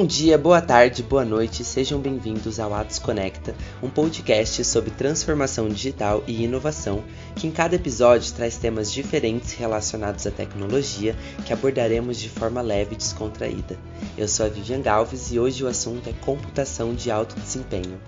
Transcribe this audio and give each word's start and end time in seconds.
Bom 0.00 0.06
dia, 0.06 0.38
boa 0.38 0.62
tarde, 0.62 1.02
boa 1.02 1.26
noite, 1.26 1.62
sejam 1.62 2.00
bem-vindos 2.00 2.58
ao 2.58 2.72
Atos 2.72 2.98
Conecta, 2.98 3.54
um 3.82 3.90
podcast 3.90 4.64
sobre 4.64 4.90
transformação 4.90 5.68
digital 5.68 6.24
e 6.26 6.42
inovação, 6.42 7.04
que 7.36 7.46
em 7.46 7.50
cada 7.50 7.74
episódio 7.74 8.32
traz 8.32 8.56
temas 8.56 8.90
diferentes 8.90 9.52
relacionados 9.52 10.26
à 10.26 10.30
tecnologia 10.30 11.14
que 11.44 11.52
abordaremos 11.52 12.18
de 12.18 12.30
forma 12.30 12.62
leve 12.62 12.94
e 12.94 12.96
descontraída. 12.96 13.78
Eu 14.16 14.26
sou 14.26 14.46
a 14.46 14.48
Vivian 14.48 14.80
Galves 14.80 15.32
e 15.32 15.38
hoje 15.38 15.62
o 15.62 15.68
assunto 15.68 16.08
é 16.08 16.14
computação 16.24 16.94
de 16.94 17.10
alto 17.10 17.38
desempenho. 17.38 18.00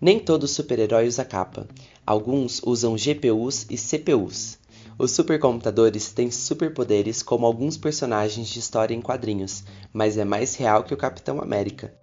Nem 0.00 0.18
todo 0.18 0.48
super-herói 0.48 1.06
usa 1.06 1.26
capa. 1.26 1.68
Alguns 2.06 2.62
usam 2.64 2.96
GPUs 2.96 3.66
e 3.68 3.76
CPUs. 3.76 4.61
Os 4.98 5.12
supercomputadores 5.12 6.12
têm 6.12 6.30
superpoderes 6.30 7.22
como 7.22 7.46
alguns 7.46 7.76
personagens 7.76 8.48
de 8.48 8.58
história 8.58 8.94
em 8.94 9.00
quadrinhos, 9.00 9.64
mas 9.92 10.18
é 10.18 10.24
mais 10.24 10.54
real 10.54 10.84
que 10.84 10.92
o 10.92 10.98
Capitão 10.98 11.40
América. 11.40 11.94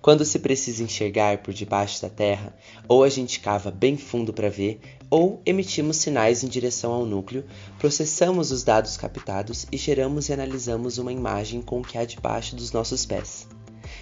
Quando 0.00 0.24
se 0.24 0.38
precisa 0.38 0.82
enxergar 0.82 1.38
por 1.38 1.54
debaixo 1.54 2.00
da 2.02 2.10
Terra, 2.10 2.54
ou 2.88 3.04
a 3.04 3.08
gente 3.08 3.40
cava 3.40 3.70
bem 3.70 3.96
fundo 3.96 4.32
para 4.32 4.50
ver, 4.50 4.80
ou 5.10 5.40
emitimos 5.46 5.98
sinais 5.98 6.42
em 6.42 6.48
direção 6.48 6.92
ao 6.92 7.06
núcleo, 7.06 7.44
processamos 7.78 8.50
os 8.50 8.62
dados 8.62 8.96
captados 8.96 9.66
e 9.70 9.76
geramos 9.76 10.28
e 10.28 10.32
analisamos 10.32 10.98
uma 10.98 11.12
imagem 11.12 11.62
com 11.62 11.80
o 11.80 11.84
que 11.84 11.96
há 11.96 12.04
debaixo 12.04 12.56
dos 12.56 12.72
nossos 12.72 13.06
pés. 13.06 13.46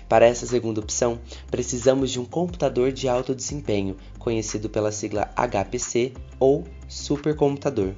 Para 0.09 0.27
essa 0.27 0.47
segunda 0.47 0.81
opção, 0.81 1.21
precisamos 1.51 2.11
de 2.11 2.21
um 2.21 2.25
computador 2.25 2.93
de 2.93 3.09
alto 3.09 3.35
desempenho, 3.35 3.97
conhecido 4.19 4.69
pela 4.69 4.93
sigla 4.93 5.31
HPC 5.37 6.13
ou 6.39 6.65
supercomputador. 6.89 7.95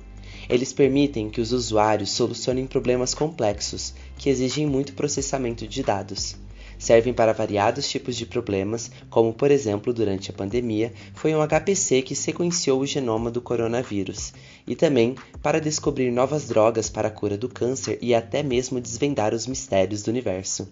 Eles 0.49 0.73
permitem 0.73 1.31
que 1.31 1.41
os 1.41 1.53
usuários 1.53 2.11
solucionem 2.11 2.67
problemas 2.67 3.15
complexos 3.15 3.95
que 4.19 4.29
exigem 4.29 4.67
muito 4.67 4.95
processamento 4.95 5.67
de 5.67 5.83
dados. 5.83 6.37
Servem 6.79 7.15
para 7.15 7.33
variados 7.33 7.89
tipos 7.89 8.17
de 8.17 8.27
problemas, 8.27 8.91
como 9.09 9.33
por 9.33 9.51
exemplo, 9.51 9.93
durante 9.93 10.31
a 10.31 10.35
pandemia, 10.35 10.93
foi 11.15 11.35
um 11.35 11.41
HPC 11.41 12.03
que 12.03 12.15
sequenciou 12.15 12.81
o 12.81 12.87
genoma 12.87 13.31
do 13.31 13.41
coronavírus, 13.41 14.33
e 14.67 14.75
também 14.75 15.15
para 15.43 15.61
descobrir 15.61 16.11
novas 16.11 16.49
drogas 16.49 16.91
para 16.91 17.09
a 17.09 17.11
cura 17.11 17.39
do 17.39 17.49
câncer 17.49 17.99
e 18.03 18.15
até 18.15 18.43
mesmo 18.43 18.81
desvendar 18.81 19.33
os 19.33 19.47
mistérios 19.47 20.03
do 20.03 20.11
universo. 20.11 20.69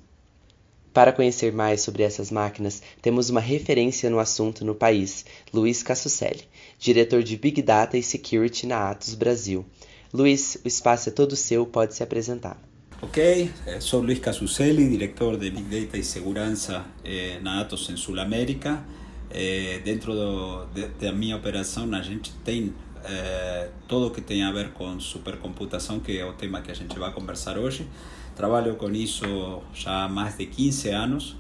Para 0.93 1.13
conhecer 1.13 1.53
mais 1.53 1.81
sobre 1.81 2.03
essas 2.03 2.31
máquinas, 2.31 2.83
temos 3.01 3.31
uma 3.31 3.41
referência 3.41 4.11
no 4.11 4.19
assunto 4.19 4.63
no 4.63 4.75
país, 4.75 5.25
Luiz 5.53 5.83
Cassucelli, 5.83 6.43
diretor 6.79 7.23
de 7.23 7.35
Big 7.37 7.63
Data 7.63 7.97
e 7.97 8.03
Security 8.03 8.67
na 8.67 8.91
Atos 8.91 9.15
Brasil. 9.15 9.65
Luiz, 10.13 10.59
o 10.63 10.69
espaço 10.69 11.09
é 11.09 11.13
todo 11.13 11.35
seu, 11.35 11.65
pode 11.65 11.95
se 11.95 12.03
apresentar. 12.03 12.61
Ok, 13.01 13.51
eh, 13.67 13.81
sou 13.81 14.03
Luiz 14.03 14.19
Cassucelli, 14.19 14.89
diretor 14.91 15.39
de 15.39 15.51
Big 15.51 15.81
Data 15.81 15.97
e 15.97 16.05
Segurança 16.05 16.85
eh, 17.03 17.39
na 17.41 17.63
Atos 17.63 17.89
em 17.89 17.97
Sul 17.97 18.21
América. 18.21 18.85
Eh, 19.31 19.81
dentro 19.83 20.15
do, 20.15 20.67
de, 20.67 20.89
da 20.89 21.11
minha 21.11 21.37
operação, 21.37 21.93
a 21.95 22.03
gente 22.03 22.33
tem 22.45 22.75
eh, 23.05 23.71
tudo 23.89 24.11
que 24.11 24.21
tem 24.21 24.45
a 24.45 24.53
ver 24.53 24.73
com 24.73 25.01
supercomputação, 25.01 25.99
que 26.01 26.19
é 26.19 26.25
o 26.25 26.35
tema 26.35 26.61
que 26.61 26.71
a 26.71 26.75
gente 26.75 26.99
vai 26.99 27.11
conversar 27.13 27.59
hoje. 27.59 27.89
Trabalho 28.43 28.75
com 28.75 28.91
isso 28.91 29.63
já 29.73 30.03
há 30.03 30.09
mais 30.09 30.37
de 30.37 30.47
15 30.47 30.89
anos 30.89 31.37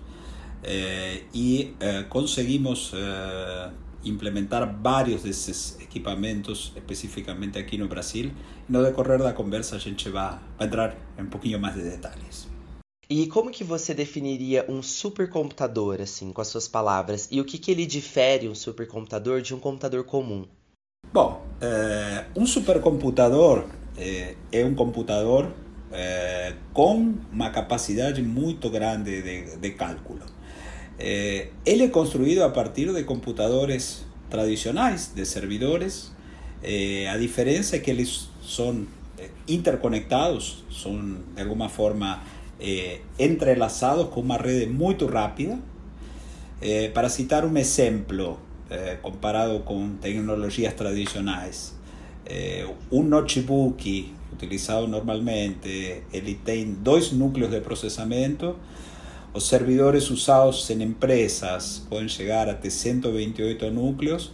eh, 0.62 1.22
e 1.34 1.74
eh, 1.80 2.04
conseguimos 2.04 2.92
eh, 2.94 3.70
implementar 4.04 4.72
vários 4.80 5.24
desses 5.24 5.76
equipamentos, 5.80 6.72
especificamente 6.76 7.58
aqui 7.58 7.76
no 7.76 7.88
Brasil. 7.88 8.30
No 8.68 8.84
decorrer 8.84 9.18
da 9.18 9.32
conversa 9.32 9.74
a 9.74 9.80
gente 9.80 10.08
vai, 10.10 10.38
vai 10.56 10.68
entrar 10.68 10.96
em 11.18 11.22
um 11.24 11.26
pouquinho 11.26 11.58
mais 11.58 11.74
de 11.74 11.82
detalhes. 11.82 12.46
E 13.10 13.26
como 13.26 13.50
que 13.50 13.64
você 13.64 13.92
definiria 13.92 14.64
um 14.68 14.80
supercomputador, 14.80 16.00
assim, 16.00 16.32
com 16.32 16.40
as 16.40 16.46
suas 16.46 16.68
palavras? 16.68 17.26
E 17.32 17.40
o 17.40 17.44
que, 17.44 17.58
que 17.58 17.72
ele 17.72 17.84
difere 17.84 18.48
um 18.48 18.54
supercomputador 18.54 19.42
de 19.42 19.52
um 19.52 19.58
computador 19.58 20.04
comum? 20.04 20.46
Bom, 21.12 21.44
eh, 21.60 22.26
um 22.36 22.46
supercomputador 22.46 23.66
eh, 23.98 24.36
é 24.52 24.64
um 24.64 24.76
computador 24.76 25.52
eh, 25.94 26.54
com 26.72 27.14
uma 27.30 27.50
capacidade 27.50 28.22
muito 28.22 28.70
grande 28.70 29.20
de, 29.58 29.70
cálculo. 29.72 30.24
Eh, 30.98 31.48
ele 31.66 31.84
é 31.84 31.88
construído 31.88 32.42
a 32.42 32.48
partir 32.48 32.90
de 32.94 33.04
computadores 33.04 34.02
tradicionais, 34.30 35.12
de 35.14 35.26
servidores. 35.26 36.10
Eh, 36.62 37.06
a 37.08 37.18
diferença 37.18 37.76
é 37.76 37.78
que 37.78 37.90
eles 37.90 38.30
são 38.42 38.86
interconectados, 39.46 40.64
são 40.70 41.18
de 41.34 41.42
alguma 41.42 41.68
forma 41.68 42.22
entrelaçados 43.18 44.08
com 44.08 44.20
uma 44.20 44.36
rede 44.36 44.66
muito 44.66 45.06
rápida. 45.06 45.58
para 46.94 47.08
citar 47.08 47.44
um 47.44 47.56
exemplo, 47.56 48.38
comparado 49.02 49.60
com 49.60 49.96
tecnologias 49.96 50.72
tradicionais, 50.74 51.74
eh, 52.26 52.66
un 52.90 53.10
Nochibuki 53.10 54.12
utilizado 54.32 54.88
normalmente, 54.88 56.04
eliten 56.12 56.82
dos 56.82 57.12
núcleos 57.12 57.50
de 57.50 57.60
procesamiento, 57.60 58.56
los 59.34 59.44
servidores 59.44 60.10
usados 60.10 60.68
en 60.70 60.82
empresas 60.82 61.86
pueden 61.88 62.08
llegar 62.08 62.50
hasta 62.50 62.68
128 62.68 63.70
núcleos. 63.70 64.32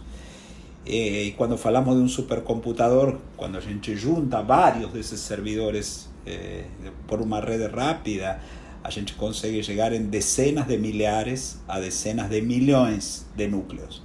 Eh, 0.85 1.25
y 1.27 1.31
cuando 1.33 1.59
hablamos 1.63 1.95
de 1.95 2.01
un 2.01 2.09
supercomputador, 2.09 3.19
cuando 3.35 3.59
a 3.59 3.61
gente 3.61 3.97
junta 3.97 4.41
varios 4.41 4.93
de 4.93 5.01
esos 5.01 5.19
servidores 5.19 6.09
eh, 6.25 6.65
por 7.07 7.21
una 7.21 7.39
red 7.39 7.69
rápida, 7.69 8.41
a 8.83 8.91
gente 8.91 9.13
consigue 9.15 9.61
llegar 9.61 9.93
en 9.93 10.11
decenas 10.11 10.67
de 10.67 10.77
millares 10.77 11.59
a 11.67 11.79
decenas 11.79 12.29
de 12.29 12.41
millones 12.41 13.25
de 13.37 13.47
núcleos. 13.47 14.03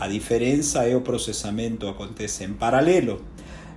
A 0.00 0.06
diferença 0.06 0.84
é 0.86 0.94
o 0.94 1.00
processamento 1.00 1.88
acontece 1.88 2.44
em 2.44 2.52
paralelo. 2.52 3.20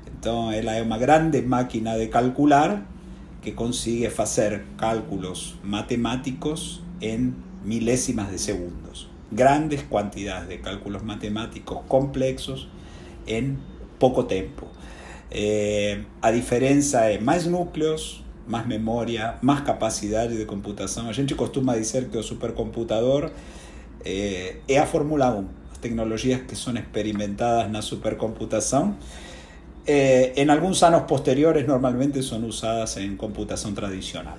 Então, 0.06 0.52
ela 0.52 0.72
é 0.74 0.84
uma 0.84 1.00
grande 1.00 1.42
máquina 1.42 1.98
de 1.98 2.09
calcular 2.09 2.86
que 3.42 3.54
consigue 3.54 4.08
fazer 4.12 4.62
cálculos 4.78 5.56
matemáticos 5.64 6.84
em 7.02 7.34
milésimas 7.66 8.30
de 8.30 8.38
segundos. 8.38 9.09
Grandes 9.32 9.82
quantidades 9.90 10.48
de 10.48 10.59
cálculos 10.59 11.02
matemáticos 11.02 11.80
complexos 11.88 12.70
em 13.26 13.58
pouco 13.98 14.22
tempo. 14.26 14.68
Eh, 15.32 16.02
a 16.22 16.30
diferença 16.30 17.00
é 17.00 17.18
mais 17.20 17.48
núcleos, 17.48 18.24
mais 18.46 18.68
memória, 18.68 19.40
mais 19.42 19.62
capacidade 19.62 20.38
de 20.38 20.46
computação. 20.46 21.09
A 21.09 21.14
gente 21.14 21.34
costuma 21.34 21.76
dizer 21.76 22.09
que 22.09 22.18
o 22.20 22.22
supercomputador 22.22 23.32
eh, 24.06 24.58
a 24.80 24.86
Fórmula 24.86 25.36
1, 25.36 25.61
as 25.81 25.90
tecnologias 25.90 26.42
que 26.42 26.56
são 26.56 26.78
experimentadas 26.78 27.72
na 27.72 27.81
supercomputação 27.81 28.96
eh, 29.88 30.34
en 30.36 30.52
algunos 30.52 30.84
años 30.84 31.03
posteriores 31.08 31.66
normalmente 31.66 32.22
son 32.22 32.44
usadas 32.44 32.97
en 32.97 33.18
computação 33.18 33.74
tradicional. 33.74 34.38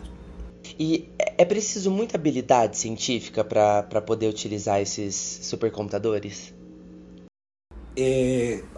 E 0.79 1.11
é 1.37 1.45
preciso 1.45 1.91
muita 1.91 2.17
habilidade 2.17 2.79
científica 2.79 3.43
para 3.43 4.01
poder 4.07 4.29
utilizar 4.29 4.81
esses 4.81 5.15
supercomputadores? 5.43 6.55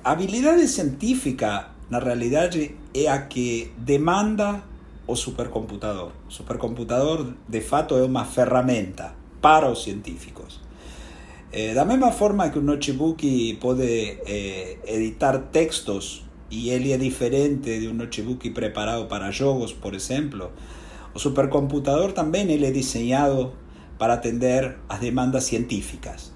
A 0.03 0.11
habilidade 0.11 0.67
científica, 0.67 1.71
na 1.91 2.01
realidade, 2.01 2.75
é 2.95 3.09
a 3.09 3.29
que 3.29 3.71
demanda 3.77 4.65
o 5.07 5.15
supercomputador. 5.15 6.13
O 6.27 6.33
supercomputador, 6.33 7.35
de 7.47 7.61
fato, 7.61 7.95
é 7.95 8.03
uma 8.03 8.25
ferramenta 8.25 9.15
para 9.41 9.71
os 9.71 9.85
científicos. 9.85 10.64
Eh, 11.57 11.73
da 11.73 11.85
mesma 11.85 12.11
forma 12.11 12.51
que 12.51 12.59
um 12.59 12.63
notebook 12.63 13.23
pode 13.61 14.21
eh, 14.27 14.77
editar 14.89 15.53
textos 15.53 16.25
y 16.51 16.71
él 16.71 16.91
es 16.91 16.99
diferente 16.99 17.79
de 17.79 17.87
un 17.87 17.97
notebook 17.97 18.53
preparado 18.53 19.07
para 19.07 19.33
juegos, 19.33 19.73
por 19.73 19.95
ejemplo. 19.95 20.51
O 21.15 21.21
supercomputador 21.21 22.13
también 22.13 22.51
él 22.51 22.65
es 22.65 22.75
diseñado 22.75 23.53
para 23.99 24.15
atender 24.15 24.79
las 24.89 25.01
demandas 25.01 25.45
científicas. 25.45 26.33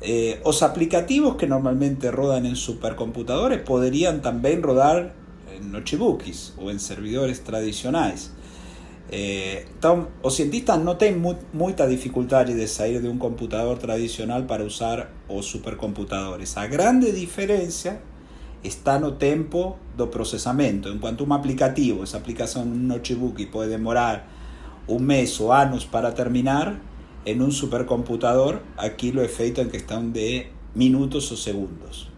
Eh, 0.00 0.40
los 0.46 0.62
aplicativos 0.62 1.36
que 1.36 1.46
normalmente 1.46 2.10
rodan 2.10 2.46
en 2.46 2.56
supercomputadores 2.56 3.60
podrían 3.60 4.22
también 4.22 4.62
rodar 4.62 5.12
en 5.54 5.70
notebooks 5.72 6.54
o 6.56 6.70
en 6.70 6.80
servidores 6.80 7.44
tradicionales. 7.44 8.32
Eh, 9.14 9.66
los 10.22 10.34
cientistas 10.34 10.78
no 10.78 10.96
tienen 10.96 11.22
mucha 11.52 11.86
dificultad 11.86 12.46
de 12.46 12.66
salir 12.66 13.02
de 13.02 13.10
un 13.10 13.18
computador 13.18 13.78
tradicional 13.78 14.46
para 14.46 14.64
usar 14.64 15.10
los 15.28 15.44
supercomputadores. 15.44 16.56
A 16.56 16.66
grande 16.66 17.12
diferencia 17.12 18.00
está 18.62 18.98
no 18.98 19.12
tempo 19.18 19.76
do 19.98 20.10
processamento. 20.10 20.88
Enquanto 20.88 21.24
um 21.26 21.32
aplicativo, 21.34 22.04
essa 22.04 22.16
aplicação 22.16 22.64
no 22.64 22.74
notebook 22.74 23.44
pode 23.46 23.68
demorar 23.68 24.26
um 24.88 24.98
mês 24.98 25.38
ou 25.40 25.52
anos 25.52 25.84
para 25.84 26.10
terminar, 26.12 26.80
em 27.26 27.38
um 27.42 27.50
supercomputador 27.50 28.60
aquilo 28.78 29.20
é 29.20 29.28
feito 29.28 29.60
em 29.60 29.68
questão 29.68 30.08
de 30.08 30.46
minutos 30.74 31.30
ou 31.30 31.36
segundos. 31.36 32.11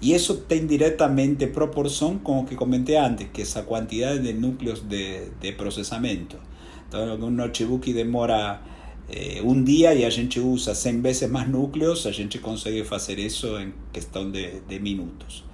Y 0.00 0.12
eso 0.12 0.38
tiene 0.38 0.66
directamente 0.66 1.46
proporción 1.46 2.18
con 2.18 2.42
lo 2.42 2.46
que 2.46 2.56
comenté 2.56 2.98
antes, 2.98 3.28
que 3.30 3.42
esa 3.42 3.66
cantidad 3.66 4.14
de 4.16 4.34
núcleos 4.34 4.88
de, 4.88 5.54
procesamiento. 5.56 6.36
Entonces, 6.84 7.22
un 7.22 7.36
notebook 7.36 7.84
demora 7.86 8.62
eh, 9.08 9.40
un 9.42 9.64
día 9.64 9.94
y 9.94 10.04
a 10.04 10.10
gente 10.10 10.40
usa 10.40 10.74
100 10.74 11.02
veces 11.02 11.30
más 11.30 11.48
núcleos, 11.48 12.06
a 12.06 12.12
gente 12.12 12.40
consigue 12.40 12.84
hacer 12.90 13.20
eso 13.20 13.58
en 13.58 13.74
cuestión 13.92 14.32
de, 14.32 14.62
de 14.68 14.80
minutos. 14.80 15.44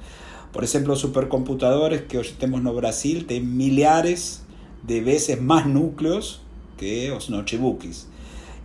Por 0.52 0.64
ejemplo, 0.64 0.96
supercomputadores 0.96 2.02
que 2.02 2.18
hoy 2.18 2.26
tenemos 2.38 2.60
en 2.60 2.76
Brasil 2.76 3.26
tienen 3.26 3.56
millares 3.56 4.42
de 4.82 5.00
veces 5.00 5.40
más 5.40 5.66
núcleos 5.66 6.42
que 6.76 7.08
los 7.08 7.30
notebooks. 7.30 8.08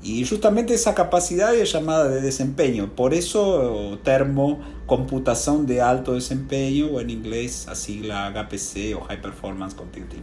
Y 0.03 0.25
justamente 0.25 0.73
esa 0.73 0.93
capacidad 0.93 1.55
es 1.55 1.73
llamada 1.73 2.07
de 2.07 2.21
desempeño. 2.21 2.95
Por 2.95 3.13
eso 3.13 3.99
termo 4.03 4.59
computación 4.85 5.65
de 5.65 5.81
alto 5.81 6.13
desempeño, 6.13 6.87
o 6.87 7.01
en 7.01 7.09
inglés 7.09 7.67
a 7.67 7.75
sigla 7.75 8.31
HPC 8.31 8.95
o 8.95 9.01
High 9.01 9.21
Performance 9.21 9.75
Computing. 9.75 10.21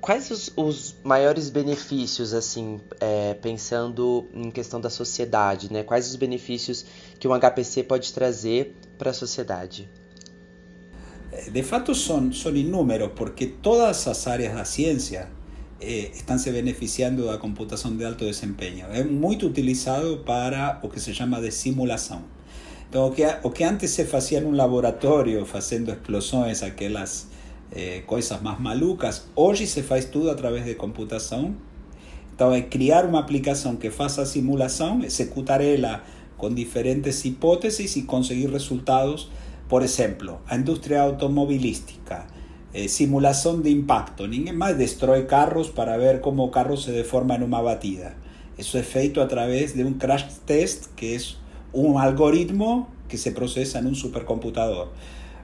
Quais 0.00 0.32
os, 0.32 0.52
os 0.56 0.96
maiores 1.04 1.48
benefícios, 1.48 2.34
assim, 2.34 2.80
é, 2.98 3.34
pensando 3.34 4.28
em 4.34 4.50
questão 4.50 4.80
da 4.80 4.90
sociedade, 4.90 5.72
né? 5.72 5.84
Quais 5.84 6.08
os 6.08 6.16
benefícios 6.16 6.84
que 7.20 7.28
um 7.28 7.38
HPC 7.38 7.84
pode 7.84 8.12
trazer 8.12 8.74
para 8.98 9.10
a 9.10 9.14
sociedade? 9.14 9.88
De 11.52 11.62
fato 11.62 11.94
son, 11.94 12.32
son 12.32 12.56
inúmeros, 12.56 13.12
porque 13.14 13.46
todas 13.46 14.06
las 14.06 14.26
áreas 14.26 14.52
de 14.52 14.58
la 14.58 14.64
ciencia 14.64 15.30
eh, 15.82 16.10
están 16.14 16.38
se 16.38 16.50
beneficiando 16.50 17.26
da 17.26 17.38
computação 17.38 17.96
de 17.96 18.04
alto 18.04 18.24
desempeño 18.24 18.86
É 18.92 19.02
muito 19.04 19.46
utilizado 19.46 20.18
para 20.24 20.80
o 20.82 20.88
que 20.88 21.00
se 21.00 21.12
llama 21.12 21.40
de 21.40 21.50
simulação. 21.50 22.22
Então, 22.88 23.08
o 23.08 23.10
que, 23.10 23.24
o 23.42 23.50
que 23.50 23.64
antes 23.64 23.90
se 23.90 24.04
fazia 24.04 24.40
num 24.40 24.52
laboratório, 24.52 25.44
fazendo 25.46 25.90
explosões, 25.90 26.62
aquelas 26.62 27.26
eh, 27.72 28.02
coisas 28.06 28.40
mais 28.42 28.60
malucas, 28.60 29.26
hoy 29.34 29.66
se 29.66 29.80
hace 29.80 30.08
todo 30.08 30.30
a 30.30 30.36
través 30.36 30.64
de 30.64 30.74
computación 30.76 31.56
Então, 32.34 32.50
crear 32.70 33.06
una 33.06 33.20
aplicación 33.20 33.76
que 33.76 33.90
faça 33.90 34.24
simulación 34.24 35.00
simulação, 35.00 35.04
executar 35.04 35.60
ela 35.60 36.02
com 36.36 36.52
diferentes 36.52 37.24
hipótesis 37.24 37.96
y 37.96 38.04
conseguir 38.04 38.50
resultados. 38.50 39.30
Por 39.68 39.82
ejemplo 39.82 40.40
a 40.46 40.56
indústria 40.56 41.02
automobilística. 41.02 42.26
Eh, 42.74 42.88
simulación 42.88 43.62
de 43.62 43.70
impacto. 43.70 44.26
Ninguém 44.26 44.54
más 44.54 44.78
destruye 44.78 45.26
carros 45.26 45.70
para 45.70 45.96
ver 45.96 46.20
cómo 46.20 46.50
carros 46.50 46.84
se 46.84 46.92
deforman 46.92 47.42
en 47.42 47.48
una 47.48 47.60
batida. 47.60 48.14
Eso 48.56 48.78
es 48.78 48.86
feito 48.86 49.22
a 49.22 49.28
través 49.28 49.76
de 49.76 49.84
un 49.84 49.94
crash 49.94 50.24
test, 50.46 50.86
que 50.94 51.14
es 51.14 51.36
un 51.72 52.00
algoritmo 52.00 52.88
que 53.08 53.18
se 53.18 53.32
procesa 53.32 53.78
en 53.78 53.86
un 53.86 53.94
supercomputador. 53.94 54.90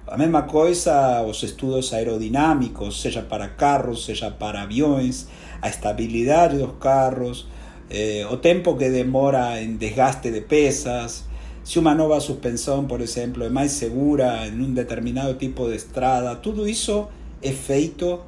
A 0.07 0.17
mesma 0.17 0.47
coisa 0.47 1.21
os 1.23 1.43
estudos 1.45 1.93
aerodinámicos, 1.93 2.99
seja 2.99 3.29
para 3.29 3.57
carros, 3.57 4.05
seja 4.05 4.39
para 4.39 4.63
aviões, 4.63 5.29
a 5.61 5.69
estabilidade 5.69 6.57
dos 6.57 6.75
carros, 6.81 7.47
eh, 7.91 8.25
o 8.31 8.39
tempo 8.39 8.79
que 8.79 8.89
demora 8.89 9.61
en 9.61 9.79
desgaste 9.79 10.31
de 10.31 10.41
pesas, 10.41 11.29
si 11.63 11.79
una 11.79 11.95
nueva 11.95 12.21
suspensión, 12.23 12.89
por 12.89 13.03
ejemplo, 13.03 13.45
es 13.45 13.53
más 13.53 13.71
segura 13.73 14.47
en 14.47 14.63
un 14.63 14.75
determinado 14.75 15.37
tipo 15.37 15.69
de 15.69 15.77
estrada, 15.77 16.41
todo 16.41 16.65
eso 16.65 17.11
es 17.43 17.57
feito 17.57 18.25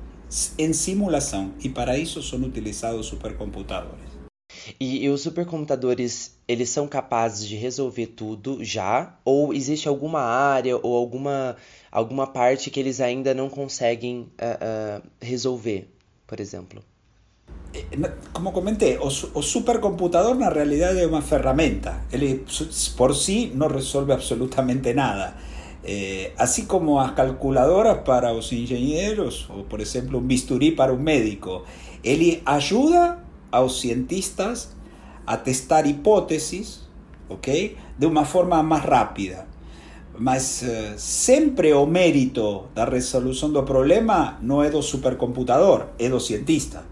en 0.59 0.75
simulación 0.75 1.55
y 1.61 1.71
para 1.71 1.97
eso 1.97 2.23
son 2.23 2.45
utilizados 2.45 3.07
supercomputadores. 3.07 4.11
E, 4.79 5.05
e, 5.05 5.09
os 5.09 5.23
supercomputadores, 5.23 6.37
eles 6.47 6.71
são 6.71 6.87
capazes 6.87 7.47
de 7.47 7.57
resolver 7.57 8.09
tudo 8.09 8.63
já? 8.63 9.19
Ou 9.25 9.55
existe 9.55 9.89
alguma 9.89 10.21
área 10.21 10.77
ou 10.77 10.97
alguma, 10.97 11.57
alguma 11.91 12.27
parte 12.27 12.71
que 12.71 12.79
eles 12.79 13.01
ainda 13.01 13.33
não 13.33 13.49
conseguem 13.49 14.21
uh, 14.21 14.99
uh, 15.01 15.09
resolver, 15.21 15.89
por 16.27 16.41
exemplo? 16.41 16.83
Eh, 17.73 17.85
como 18.33 18.53
comenté, 18.53 18.99
o, 18.99 19.07
o 19.07 19.43
supercomputador 19.43 20.35
na 20.35 20.49
realidade 20.49 21.01
é 21.01 21.07
uma 21.07 21.23
ferramenta. 21.23 22.05
Ele 22.13 22.45
por 22.97 23.15
si 23.15 23.53
não 23.55 23.69
resolve 23.69 24.13
absolutamente 24.13 24.93
nada. 24.93 25.35
Eh, 25.83 26.33
así 26.37 26.67
como 26.67 27.01
as 27.01 27.13
calculadoras 27.13 27.99
para 28.05 28.33
os 28.33 28.53
engenheiros, 28.53 29.49
ou 29.49 29.65
por 29.65 29.81
exemplo 29.81 30.19
um 30.19 30.23
bisturi 30.23 30.73
para 30.73 30.93
um 30.93 30.99
médico, 30.99 31.65
ele 32.05 32.43
ajuda 32.45 33.19
aos 33.51 33.81
cientistas 33.81 34.77
a 35.27 35.37
testar 35.37 35.87
hipótesis, 35.87 36.89
ok, 37.29 37.77
de 37.99 38.07
uma 38.07 38.25
forma 38.25 38.63
mais 38.63 38.85
rápida. 38.85 39.47
Mas 40.19 40.63
uh, 40.63 40.99
sempre 40.99 41.73
o 41.73 41.87
mérito 41.87 42.69
da 42.75 42.85
resolução 42.85 43.51
do 43.51 43.63
problema 43.63 44.39
não 44.43 44.63
é 44.63 44.69
do 44.69 44.83
supercomputador, 44.83 45.87
é 45.99 46.11
do 46.11 46.21
cientista. 46.21 46.85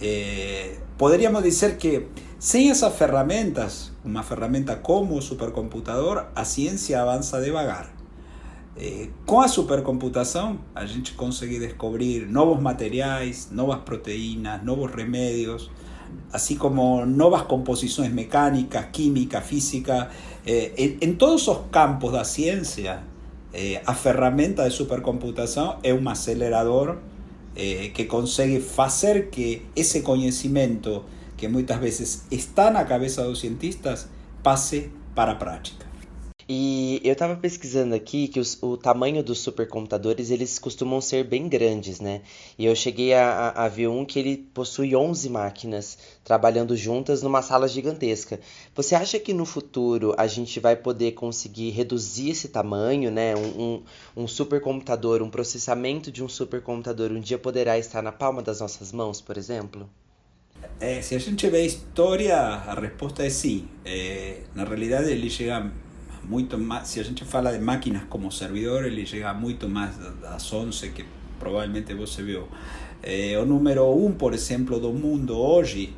Eh, 0.00 0.78
podríamos 0.96 1.42
decir 1.42 1.76
que 1.76 2.08
sin 2.38 2.70
esas 2.70 2.98
herramientas, 3.00 3.92
una 4.04 4.22
herramienta 4.22 4.80
como 4.80 5.20
supercomputador, 5.20 6.28
a 6.34 6.44
ciencia 6.44 7.02
avanza 7.02 7.40
devagar. 7.40 7.97
Eh, 8.80 9.10
con 9.26 9.42
la 9.42 9.48
supercomputación, 9.48 10.60
a 10.74 10.86
gente 10.86 11.12
consegue 11.16 11.58
descubrir 11.58 12.28
nuevos 12.28 12.62
materiales, 12.62 13.48
nuevas 13.50 13.80
proteínas, 13.80 14.62
nuevos 14.62 14.92
remedios, 14.92 15.70
así 16.32 16.56
como 16.56 17.06
nuevas 17.06 17.44
composiciones 17.44 18.12
mecánicas, 18.12 18.86
química, 18.86 19.40
física. 19.40 20.10
Eh, 20.46 20.98
en, 21.00 21.18
todos 21.18 21.42
esos 21.42 21.58
campos 21.70 22.12
de 22.12 22.18
la 22.18 22.24
ciencia, 22.24 23.02
eh, 23.52 23.82
a 23.86 23.94
ferramenta 23.94 24.64
de 24.64 24.70
supercomputación 24.70 25.76
es 25.82 25.92
un 25.92 26.06
acelerador 26.08 27.00
eh, 27.56 27.92
que 27.94 28.06
consegue 28.06 28.62
hacer 28.76 29.30
que 29.30 29.66
ese 29.74 30.02
conocimiento 30.02 31.04
que 31.36 31.48
muchas 31.48 31.80
veces 31.80 32.24
está 32.30 32.70
na 32.70 32.84
cabeça 32.84 33.24
dos 33.24 33.40
cientistas 33.40 34.08
passe 34.42 34.90
para 35.14 35.32
a 35.32 35.38
prática. 35.38 35.87
E 36.50 36.98
eu 37.04 37.12
estava 37.12 37.36
pesquisando 37.36 37.94
aqui 37.94 38.26
que 38.26 38.40
os, 38.40 38.56
o 38.62 38.78
tamanho 38.78 39.22
dos 39.22 39.40
supercomputadores 39.40 40.30
eles 40.30 40.58
costumam 40.58 40.98
ser 40.98 41.22
bem 41.22 41.46
grandes, 41.46 42.00
né? 42.00 42.22
E 42.56 42.64
eu 42.64 42.74
cheguei 42.74 43.12
a, 43.12 43.50
a, 43.50 43.68
ver 43.68 43.88
um 43.88 44.02
que 44.02 44.18
ele 44.18 44.38
possui 44.54 44.96
11 44.96 45.28
máquinas 45.28 45.98
trabalhando 46.24 46.74
juntas 46.74 47.22
numa 47.22 47.42
sala 47.42 47.68
gigantesca. 47.68 48.40
Você 48.74 48.94
acha 48.94 49.18
que 49.18 49.34
no 49.34 49.44
futuro 49.44 50.14
a 50.16 50.26
gente 50.26 50.58
vai 50.58 50.74
poder 50.74 51.12
conseguir 51.12 51.68
reduzir 51.68 52.30
esse 52.30 52.48
tamanho, 52.48 53.10
né? 53.10 53.36
Um, 53.36 53.82
um, 54.16 54.22
um 54.22 54.26
supercomputador, 54.26 55.20
um 55.20 55.28
processamento 55.28 56.10
de 56.10 56.24
um 56.24 56.28
supercomputador 56.30 57.12
um 57.12 57.20
dia 57.20 57.38
poderá 57.38 57.78
estar 57.78 58.00
na 58.00 58.12
palma 58.12 58.40
das 58.40 58.60
nossas 58.60 58.90
mãos, 58.90 59.20
por 59.20 59.36
exemplo? 59.36 59.86
É, 60.80 61.02
se 61.02 61.14
a 61.14 61.18
gente 61.18 61.46
vê 61.50 61.58
a 61.58 61.66
história, 61.66 62.36
a 62.38 62.74
resposta 62.80 63.22
é 63.22 63.28
sim. 63.28 63.68
É, 63.84 64.40
na 64.54 64.64
realidade, 64.64 65.10
ele 65.10 65.28
chega 65.28 65.70
muito 66.28 66.58
mais, 66.58 66.88
se 66.88 67.00
a 67.00 67.02
gente 67.02 67.24
fala 67.24 67.52
de 67.52 67.58
máquinas 67.58 68.02
como 68.08 68.30
servidor, 68.30 68.84
ele 68.84 69.06
chega 69.06 69.32
muito 69.32 69.68
mais 69.68 69.96
das 70.20 70.52
11 70.52 70.90
que 70.90 71.04
provavelmente 71.38 71.94
você 71.94 72.22
viu. 72.22 72.46
Eh, 73.02 73.38
o 73.38 73.46
número 73.46 73.86
1, 73.86 74.06
um, 74.06 74.12
por 74.12 74.34
exemplo, 74.34 74.78
do 74.78 74.92
mundo 74.92 75.38
hoje, 75.38 75.94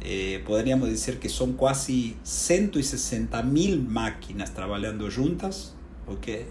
eh, 0.00 0.40
poderíamos 0.46 0.88
dizer 0.88 1.18
que 1.18 1.28
são 1.28 1.54
quase 1.54 2.16
160 2.22 3.42
mil 3.42 3.80
máquinas 3.82 4.50
trabalhando 4.50 5.10
juntas, 5.10 5.74
ok? 6.06 6.46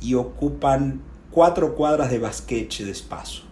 E 0.00 0.16
ocupam 0.16 0.98
quatro 1.30 1.70
quadras 1.72 2.08
de 2.08 2.18
basquete 2.18 2.84
de 2.84 2.90
espaço. 2.90 3.46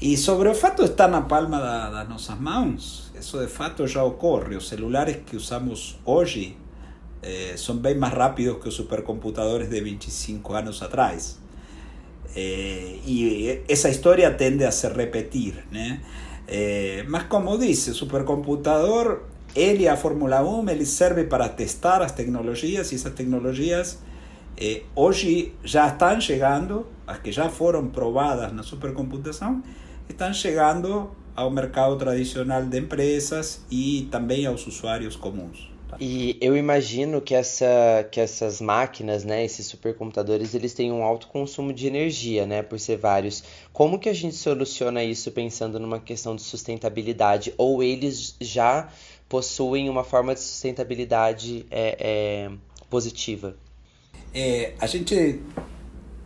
E 0.00 0.16
sobre 0.16 0.48
o 0.48 0.54
fato 0.54 0.82
estar 0.84 1.08
na 1.08 1.20
palma 1.22 1.58
da, 1.58 1.90
das 1.90 2.08
nossas 2.08 2.40
mãos, 2.40 3.12
isso 3.18 3.38
de 3.38 3.46
fato 3.46 3.86
já 3.86 4.02
ocorre. 4.02 4.56
Os 4.56 4.68
celulares 4.68 5.18
que 5.26 5.36
usamos 5.36 5.98
hoje 6.04 6.56
eh, 7.28 7.54
son 7.56 7.82
bien 7.82 7.98
más 7.98 8.14
rápidos 8.14 8.58
que 8.58 8.66
los 8.66 8.74
supercomputadores 8.74 9.68
de 9.68 9.80
25 9.80 10.54
años 10.54 10.80
atrás. 10.80 11.38
Eh, 12.36 13.00
y 13.04 13.48
esa 13.66 13.88
historia 13.88 14.36
tende 14.36 14.64
a 14.64 14.70
se 14.70 14.88
repetir. 14.90 15.64
Eh, 16.46 17.04
más 17.08 17.24
como 17.24 17.58
dice, 17.58 17.94
supercomputador, 17.94 19.26
y 19.56 19.86
a 19.86 19.96
Fórmula 19.96 20.44
1, 20.44 20.70
él 20.70 20.86
sirve 20.86 21.24
para 21.24 21.56
testar 21.56 22.02
las 22.02 22.14
tecnologías 22.14 22.92
y 22.92 22.96
esas 22.96 23.14
tecnologías 23.14 23.98
hoy 24.94 25.54
ya 25.64 25.88
están 25.88 26.20
llegando, 26.20 26.88
las 27.06 27.18
que 27.20 27.32
ya 27.32 27.48
fueron 27.48 27.90
probadas 27.90 28.50
en 28.50 28.58
la 28.58 28.62
supercomputación, 28.62 29.64
están 30.08 30.32
llegando 30.34 31.16
al 31.34 31.50
mercado 31.50 31.96
tradicional 31.96 32.70
de 32.70 32.78
empresas 32.78 33.64
y 33.68 34.02
también 34.04 34.46
a 34.46 34.52
los 34.52 34.66
usuarios 34.66 35.16
comunes. 35.88 36.06
E 36.06 36.36
eu 36.40 36.56
imagino 36.56 37.20
que, 37.20 37.34
essa, 37.34 38.06
que 38.10 38.20
essas 38.20 38.60
máquinas, 38.60 39.24
né, 39.24 39.44
esses 39.44 39.66
supercomputadores, 39.66 40.54
eles 40.54 40.74
têm 40.74 40.92
um 40.92 41.02
alto 41.02 41.28
consumo 41.28 41.72
de 41.72 41.86
energia, 41.86 42.46
né, 42.46 42.62
por 42.62 42.78
ser 42.78 42.96
vários. 42.96 43.44
Como 43.72 43.98
que 43.98 44.08
a 44.08 44.14
gente 44.14 44.34
soluciona 44.34 45.02
isso 45.02 45.30
pensando 45.30 45.78
numa 45.78 46.00
questão 46.00 46.34
de 46.34 46.42
sustentabilidade? 46.42 47.54
Ou 47.56 47.82
eles 47.82 48.36
já 48.40 48.88
possuem 49.28 49.88
uma 49.88 50.04
forma 50.04 50.34
de 50.34 50.40
sustentabilidade 50.40 51.66
é, 51.70 51.96
é, 51.98 52.50
positiva? 52.88 53.56
É, 54.34 54.74
a 54.78 54.86
gente 54.86 55.40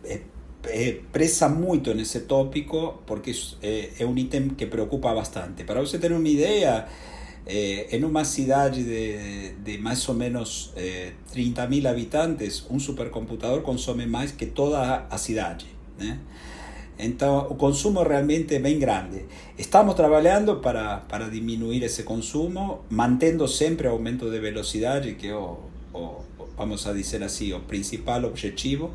é, 0.03 0.21
é, 0.65 0.97
presa 1.11 1.47
muito 1.49 1.93
nesse 1.93 2.21
tópico 2.21 3.01
porque 3.05 3.31
é, 3.61 3.89
é, 3.99 4.05
um 4.05 4.17
item 4.17 4.49
que 4.49 4.65
preocupa 4.65 5.13
bastante. 5.13 5.63
Para 5.63 5.79
você 5.79 5.97
ter 5.97 6.11
uma 6.11 6.27
ideia, 6.27 6.87
é, 7.45 7.95
em 7.95 8.03
uma 8.03 8.23
cidade 8.23 8.83
de, 8.83 9.53
de 9.63 9.77
mais 9.77 10.07
ou 10.07 10.15
menos 10.15 10.73
30 11.31 11.67
mil 11.67 11.87
habitantes, 11.87 12.65
um 12.69 12.79
supercomputador 12.79 13.61
consome 13.61 14.05
mais 14.05 14.31
que 14.31 14.45
toda 14.45 15.05
a 15.09 15.17
cidade. 15.17 15.65
Né? 15.97 16.19
Então, 16.99 17.47
o 17.49 17.55
consumo 17.55 18.03
realmente 18.03 18.53
é 18.53 18.59
bem 18.59 18.77
grande. 18.77 19.25
Estamos 19.57 19.95
trabalhando 19.95 20.57
para, 20.57 20.97
para 20.97 21.29
diminuir 21.29 21.83
esse 21.83 22.03
consumo, 22.03 22.81
mantendo 22.89 23.47
sempre 23.47 23.87
o 23.87 23.91
aumento 23.91 24.29
de 24.29 24.39
velocidade, 24.39 25.15
que 25.15 25.31
o, 25.31 25.57
o 25.93 26.21
vamos 26.55 26.85
a 26.85 26.93
dizer 26.93 27.23
assim, 27.23 27.53
o 27.53 27.61
principal 27.61 28.23
objetivo. 28.25 28.91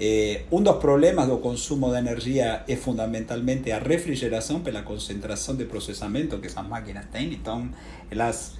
Eh, 0.00 0.42
um 0.50 0.60
dos 0.60 0.76
problemas 0.78 1.28
do 1.28 1.38
consumo 1.38 1.90
de 1.90 1.98
energia 1.98 2.64
é 2.66 2.76
fundamentalmente 2.76 3.70
a 3.70 3.78
refrigeração 3.78 4.60
pela 4.60 4.82
concentração 4.82 5.54
de 5.54 5.66
processamento 5.66 6.38
que 6.38 6.48
essas 6.48 6.66
máquinas 6.66 7.06
têm. 7.12 7.32
Então, 7.32 7.68
elas 8.10 8.54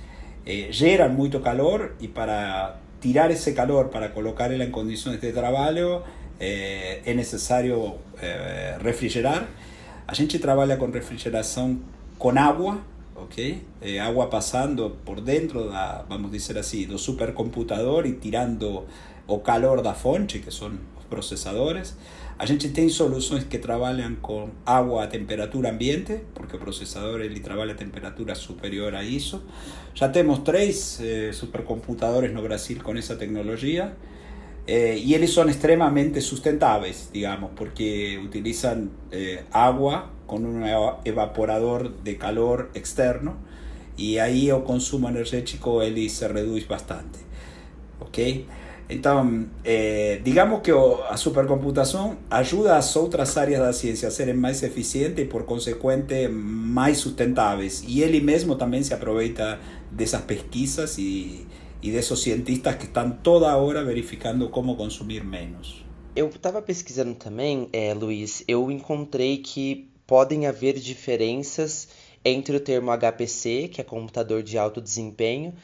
eh, 0.46 0.68
geram 0.70 1.08
muito 1.10 1.40
calor 1.40 1.96
e 2.00 2.06
para 2.06 2.76
tirar 3.00 3.30
esse 3.30 3.52
calor, 3.52 3.88
para 3.88 4.08
colocar 4.10 4.50
ela 4.50 4.64
em 4.64 4.70
condições 4.70 5.20
de 5.20 5.32
trabalho, 5.32 6.02
eh, 6.38 7.00
é 7.04 7.14
necessário 7.14 7.94
eh, 8.20 8.78
refrigerar. 8.82 9.48
A 10.06 10.14
gente 10.14 10.38
trabalha 10.38 10.76
com 10.76 10.86
refrigeração 10.86 11.80
com 12.18 12.30
água, 12.38 12.80
ok? 13.16 13.62
Eh, 13.82 13.98
água 13.98 14.28
passando 14.28 14.98
por 15.04 15.20
dentro 15.20 15.68
da, 15.68 16.04
vamos 16.08 16.30
dizer 16.30 16.56
assim, 16.58 16.86
do 16.86 16.98
supercomputador 16.98 18.06
e 18.06 18.12
tirando 18.12 18.84
o 19.26 19.38
calor 19.38 19.82
da 19.82 19.94
fonte, 19.94 20.38
que 20.38 20.50
são 20.50 20.72
processadores. 21.08 21.96
A 22.36 22.46
gente 22.46 22.68
tem 22.70 22.88
soluções 22.88 23.44
que 23.44 23.58
trabalham 23.58 24.16
com 24.16 24.50
água 24.66 25.04
a 25.04 25.06
temperatura 25.06 25.70
ambiente, 25.70 26.20
porque 26.34 26.56
o 26.56 26.58
processador 26.58 27.20
ele 27.20 27.40
trabalha 27.40 27.72
a 27.72 27.76
temperatura 27.76 28.34
superior 28.34 28.94
a 28.94 29.04
isso. 29.04 29.44
Já 29.94 30.08
temos 30.08 30.40
três 30.40 31.00
eh, 31.00 31.32
supercomputadores 31.32 32.32
no 32.32 32.42
Brasil 32.42 32.80
com 32.82 32.96
essa 32.96 33.16
tecnologia. 33.16 33.94
Eh, 34.66 35.00
y 35.04 35.14
ellos 35.14 35.30
son 35.30 35.48
extremadamente 35.50 36.22
sustentables, 36.22 37.10
digamos, 37.12 37.50
porque 37.54 38.18
utilizan 38.18 38.90
eh, 39.10 39.44
agua 39.52 40.10
con 40.26 40.46
un 40.46 40.64
evaporador 41.04 42.02
de 42.02 42.16
calor 42.16 42.70
externo 42.74 43.36
y 43.96 44.18
ahí 44.18 44.48
el 44.48 44.62
consumo 44.64 45.08
energético 45.08 45.82
ele 45.82 46.08
se 46.08 46.28
reduce 46.28 46.66
bastante. 46.66 47.18
Ok? 48.00 48.18
Então, 48.88 49.46
eh, 49.64 50.20
digamos 50.22 50.60
que 50.60 50.70
a 50.70 51.16
supercomputação 51.16 52.18
ajuda 52.30 52.76
as 52.76 52.94
outras 52.96 53.36
áreas 53.36 53.60
da 53.60 53.72
ciência 53.72 54.08
a 54.08 54.10
serem 54.10 54.34
mais 54.34 54.62
eficientes 54.62 55.24
e, 55.24 55.26
por 55.26 55.44
consequente, 55.44 56.28
mais 56.28 56.98
sustentáveis. 56.98 57.82
E 57.86 58.02
ele 58.02 58.20
mesmo 58.20 58.56
também 58.56 58.82
se 58.82 58.92
aproveita 58.92 59.58
dessas 59.90 60.20
pesquisas 60.20 60.98
e, 60.98 61.46
e 61.82 61.90
desses 61.90 62.18
cientistas 62.18 62.74
que 62.76 62.84
estão 62.84 63.10
toda 63.10 63.56
hora 63.56 63.82
verificando 63.82 64.50
como 64.50 64.76
consumir 64.76 65.24
menos. 65.24 65.84
Eu 66.14 66.28
estava 66.28 66.60
pesquisando 66.60 67.14
também, 67.14 67.68
é, 67.72 67.92
Luiz, 67.94 68.44
eu 68.46 68.70
encontrei 68.70 69.38
que 69.38 69.88
podem 70.06 70.46
haver 70.46 70.78
diferenças 70.78 71.88
entre 72.24 72.56
o 72.56 72.60
termo 72.60 72.90
HPC, 72.90 73.68
que 73.72 73.80
é 73.80 73.84
computador 73.84 74.42
de 74.42 74.56
alto 74.56 74.80
desempenho, 74.80 75.54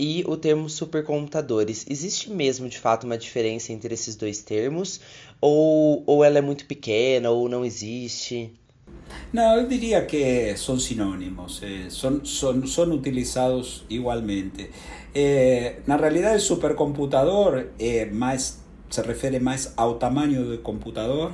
e 0.00 0.24
o 0.26 0.34
termo 0.34 0.66
supercomputadores. 0.70 1.84
Existe 1.86 2.30
mesmo 2.30 2.70
de 2.70 2.78
fato 2.78 3.04
uma 3.04 3.18
diferença 3.18 3.70
entre 3.70 3.92
esses 3.92 4.16
dois 4.16 4.40
termos? 4.40 4.98
Ou, 5.42 6.02
ou 6.06 6.24
ela 6.24 6.38
é 6.38 6.40
muito 6.40 6.64
pequena, 6.64 7.28
ou 7.28 7.50
não 7.50 7.62
existe? 7.66 8.50
Não, 9.30 9.56
eu 9.56 9.68
diria 9.68 10.02
que 10.06 10.56
são 10.56 10.78
sinônimos, 10.78 11.60
eh, 11.62 11.90
são, 11.90 12.24
são, 12.24 12.66
são 12.66 12.90
utilizados 12.92 13.84
igualmente. 13.90 14.70
Eh, 15.14 15.80
na 15.86 15.96
realidade, 15.96 16.38
o 16.38 16.40
supercomputador 16.40 17.66
é 17.78 18.06
mais, 18.06 18.64
se 18.88 19.02
refere 19.02 19.38
mais 19.38 19.74
ao 19.76 19.96
tamanho 19.96 20.46
do 20.46 20.58
computador 20.58 21.32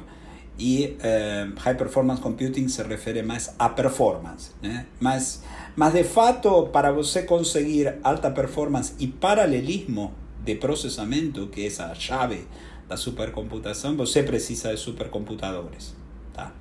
e 0.58 0.96
eh, 1.00 1.48
high 1.56 1.76
performance 1.76 2.20
computing 2.20 2.66
se 2.68 2.82
refere 2.82 3.22
mais 3.22 3.54
à 3.58 3.68
performance. 3.68 4.50
Né? 4.60 4.86
Mas, 4.98 5.42
mas 5.76 5.92
de 5.92 6.04
fato, 6.04 6.68
para 6.68 6.90
você 6.90 7.22
conseguir 7.22 7.98
alta 8.02 8.30
performance 8.30 8.94
e 8.98 9.06
paralelismo 9.06 10.14
de 10.42 10.54
processamento, 10.54 11.48
que 11.48 11.66
é 11.66 11.82
a 11.82 11.94
chave 11.94 12.48
da 12.88 12.96
supercomputação, 12.96 13.94
você 13.94 14.22
precisa 14.22 14.72
de 14.72 14.80
supercomputadores. 14.80 15.94
Tá? 16.32 16.54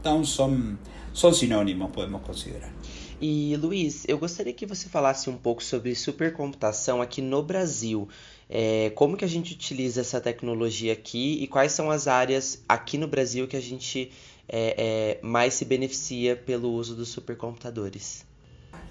Então 0.00 0.24
são, 0.24 0.78
são 1.12 1.30
sinônimos, 1.30 1.90
podemos 1.90 2.22
considerar. 2.22 2.72
E 3.20 3.54
Luiz, 3.56 4.04
eu 4.08 4.18
gostaria 4.18 4.52
que 4.52 4.64
você 4.64 4.88
falasse 4.88 5.28
um 5.28 5.36
pouco 5.36 5.62
sobre 5.62 5.94
supercomputação 5.94 7.02
aqui 7.02 7.20
no 7.20 7.42
Brasil. 7.42 8.08
É, 8.48 8.90
como 8.94 9.16
que 9.16 9.24
a 9.26 9.28
gente 9.28 9.52
utiliza 9.52 10.00
essa 10.00 10.20
tecnologia 10.20 10.92
aqui 10.92 11.42
e 11.42 11.46
quais 11.46 11.72
são 11.72 11.90
as 11.90 12.08
áreas 12.08 12.62
aqui 12.68 12.96
no 12.96 13.08
Brasil 13.08 13.46
que 13.46 13.56
a 13.56 13.60
gente 13.60 14.10
é, 14.48 15.18
é, 15.18 15.26
mais 15.26 15.54
se 15.54 15.64
beneficia 15.66 16.34
pelo 16.34 16.72
uso 16.72 16.94
dos 16.94 17.08
supercomputadores? 17.08 18.24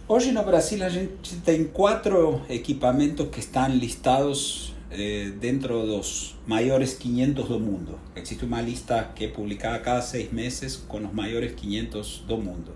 Hoje 0.06 0.34
no 0.34 0.44
Brasil 0.44 0.80
tem 1.46 1.64
quatro 1.64 2.42
equipamentos 2.50 3.30
que 3.30 3.40
estão 3.40 3.70
listados 3.70 4.74
eh, 4.92 5.32
dentro 5.40 5.88
dos 5.88 6.36
maiores 6.46 6.94
500 6.96 7.48
do 7.48 7.58
mundo. 7.58 7.98
Existe 8.14 8.44
uma 8.44 8.60
lista 8.60 9.14
que 9.16 9.30
publicada 9.30 9.80
cada 9.80 10.02
seis 10.02 10.30
meses 10.34 10.76
com 10.76 10.98
os 10.98 11.14
maiores 11.14 11.54
500 11.54 12.26
do 12.28 12.36
mundo. 12.36 12.74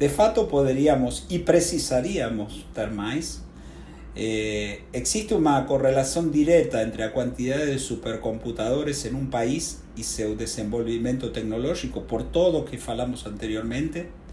De 0.00 0.08
fato, 0.08 0.48
poderíamos 0.48 1.26
y 1.30 1.38
precisaríamos 1.38 2.66
ter 2.74 2.90
mais. 2.90 3.44
Eh, 4.16 4.82
existe 4.92 5.36
una 5.36 5.66
correlación 5.66 6.32
directa 6.32 6.82
entre 6.82 7.04
la 7.06 7.14
cantidad 7.14 7.64
de 7.64 7.78
supercomputadores 7.78 9.04
en 9.04 9.14
un 9.14 9.30
país 9.30 9.84
y 9.96 10.02
su 10.02 10.34
desenvolvimiento 10.34 11.30
tecnológico, 11.30 12.08
por 12.08 12.24
todo 12.24 12.58
lo 12.58 12.64
que 12.64 12.78
falamos 12.78 13.26
anteriormente. 13.26 14.23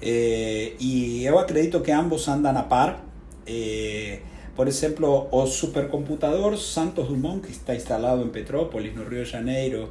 Eh, 0.00 0.76
y 0.78 1.22
yo 1.22 1.38
acredito 1.38 1.82
que 1.82 1.92
ambos 1.92 2.28
andan 2.28 2.56
a 2.56 2.68
par. 2.68 3.00
Eh, 3.46 4.22
por 4.54 4.68
ejemplo, 4.68 5.28
el 5.32 5.48
supercomputador 5.48 6.58
Santos 6.58 7.08
Dumont, 7.08 7.44
que 7.44 7.52
está 7.52 7.74
instalado 7.74 8.22
en 8.22 8.30
Petrópolis, 8.30 8.94
no 8.94 9.04
Río 9.04 9.20
de 9.20 9.26
Janeiro, 9.26 9.90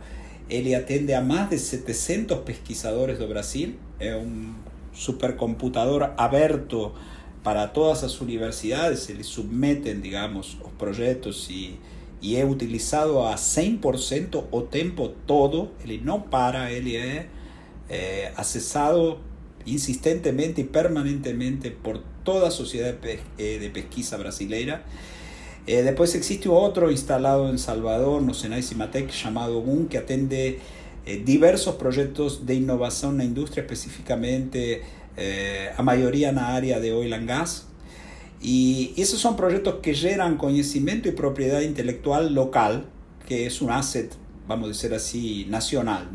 él 0.50 0.74
atende 0.75 1.15
a 1.15 1.21
más 1.21 1.50
de 1.50 1.57
700 1.57 2.39
pesquisadores 2.39 3.19
de 3.19 3.25
Brasil. 3.27 3.77
Es 4.00 4.15
un 4.15 4.55
supercomputador 4.93 6.13
abierto 6.17 6.93
para 7.43 7.74
todas 7.74 8.01
las 8.01 8.21
universidades, 8.21 9.01
se 9.03 9.24
submeten, 9.24 10.01
digamos, 10.01 10.57
los 10.63 10.71
proyectos 10.71 11.51
y, 11.51 11.77
y 12.19 12.38
es 12.38 12.50
utilizado 12.50 13.27
a 13.27 13.35
100% 13.35 14.45
o 14.50 14.63
tiempo 14.63 15.12
todo, 15.27 15.71
él 15.83 16.03
no 16.03 16.25
para, 16.31 16.71
él 16.71 16.88
es 16.88 17.25
eh, 17.89 18.31
accesado 18.35 19.19
insistentemente 19.65 20.62
y 20.62 20.63
permanentemente 20.65 21.72
por 21.72 22.01
toda 22.24 22.51
sociedad 22.51 22.93
de, 22.93 23.19
eh, 23.38 23.72
pesquisa 23.74 24.17
brasileira. 24.17 24.84
Eh, 25.67 25.81
después 25.81 26.13
existe 26.13 26.48
otro 26.48 26.91
instalado 26.91 27.50
en 27.50 27.57
Salvador, 27.57 28.22
no 28.22 28.34
Senai 28.36 28.62
Cimatec, 28.62 29.10
llamado 29.12 29.62
GUN, 29.62 29.88
que 29.88 29.98
atende 29.98 30.60
eh, 31.07 31.22
diversos 31.25 31.75
proyectos 31.75 32.45
de 32.45 32.55
innovación 32.55 33.13
en 33.13 33.17
la 33.17 33.24
industria, 33.25 33.62
específicamente 33.62 34.84
eh, 35.17 35.69
a 35.75 35.81
mayoría 35.81 36.29
en 36.29 36.36
la 36.36 36.55
área 36.55 36.79
de 36.79 36.93
oil 36.93 37.13
and 37.13 37.27
gas. 37.27 37.67
Y 38.41 38.93
esos 38.98 39.19
son 39.19 39.36
proyectos 39.36 39.75
que 39.81 39.95
generan 39.95 40.38
conocimiento 40.38 41.10
y 41.10 41.13
propiedad 41.13 41.62
intelectual 41.62 42.36
local, 42.36 42.86
que 43.27 43.48
es 43.48 43.62
un 43.62 43.72
asset, 43.72 44.13
vamos 44.48 44.65
a 44.65 44.67
decir 44.69 44.93
así, 44.93 45.45
nacional. 45.50 46.10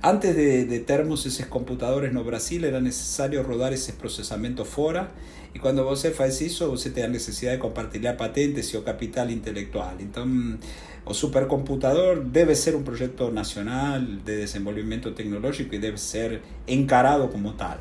Antes 0.00 0.34
de, 0.34 0.64
de 0.64 0.80
termos 0.80 1.26
esos 1.26 1.46
computadores 1.46 2.12
no 2.12 2.22
Brasil, 2.22 2.64
era 2.64 2.80
necesario 2.80 3.42
rodar 3.42 3.72
ese 3.72 3.94
procesamiento 3.94 4.64
fuera 4.64 5.10
y 5.52 5.58
cuando 5.58 5.84
você 5.84 6.12
faz 6.12 6.40
isso, 6.40 6.70
você 6.70 6.90
tem 6.90 7.04
a 7.04 7.08
necessidade 7.08 7.56
de 7.56 7.62
compartilhar 7.62 8.14
patentes 8.14 8.68
e 8.68 8.76
o 8.76 8.82
capital 8.82 9.28
intelectual. 9.28 9.94
Então, 9.98 10.56
o 11.04 11.12
supercomputador 11.12 12.22
deve 12.22 12.54
ser 12.54 12.76
um 12.76 12.82
projeto 12.84 13.30
nacional 13.32 14.00
de 14.00 14.36
desenvolvimento 14.40 15.10
tecnológico 15.12 15.74
e 15.74 15.78
deve 15.80 15.98
ser 15.98 16.42
encarado 16.68 17.26
como 17.28 17.54
tal. 17.54 17.78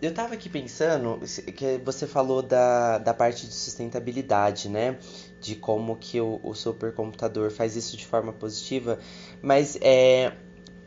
Eu 0.00 0.10
estava 0.10 0.34
aqui 0.34 0.48
pensando 0.48 1.20
que 1.54 1.78
você 1.84 2.06
falou 2.06 2.40
da, 2.40 2.98
da 2.98 3.12
parte 3.12 3.46
de 3.46 3.52
sustentabilidade, 3.52 4.68
né? 4.68 4.96
De 5.40 5.56
como 5.56 5.96
que 5.96 6.20
o, 6.20 6.40
o 6.42 6.54
supercomputador 6.54 7.50
faz 7.50 7.74
isso 7.74 7.96
de 7.96 8.06
forma 8.06 8.32
positiva, 8.32 8.98
mas 9.42 9.76
é, 9.82 10.32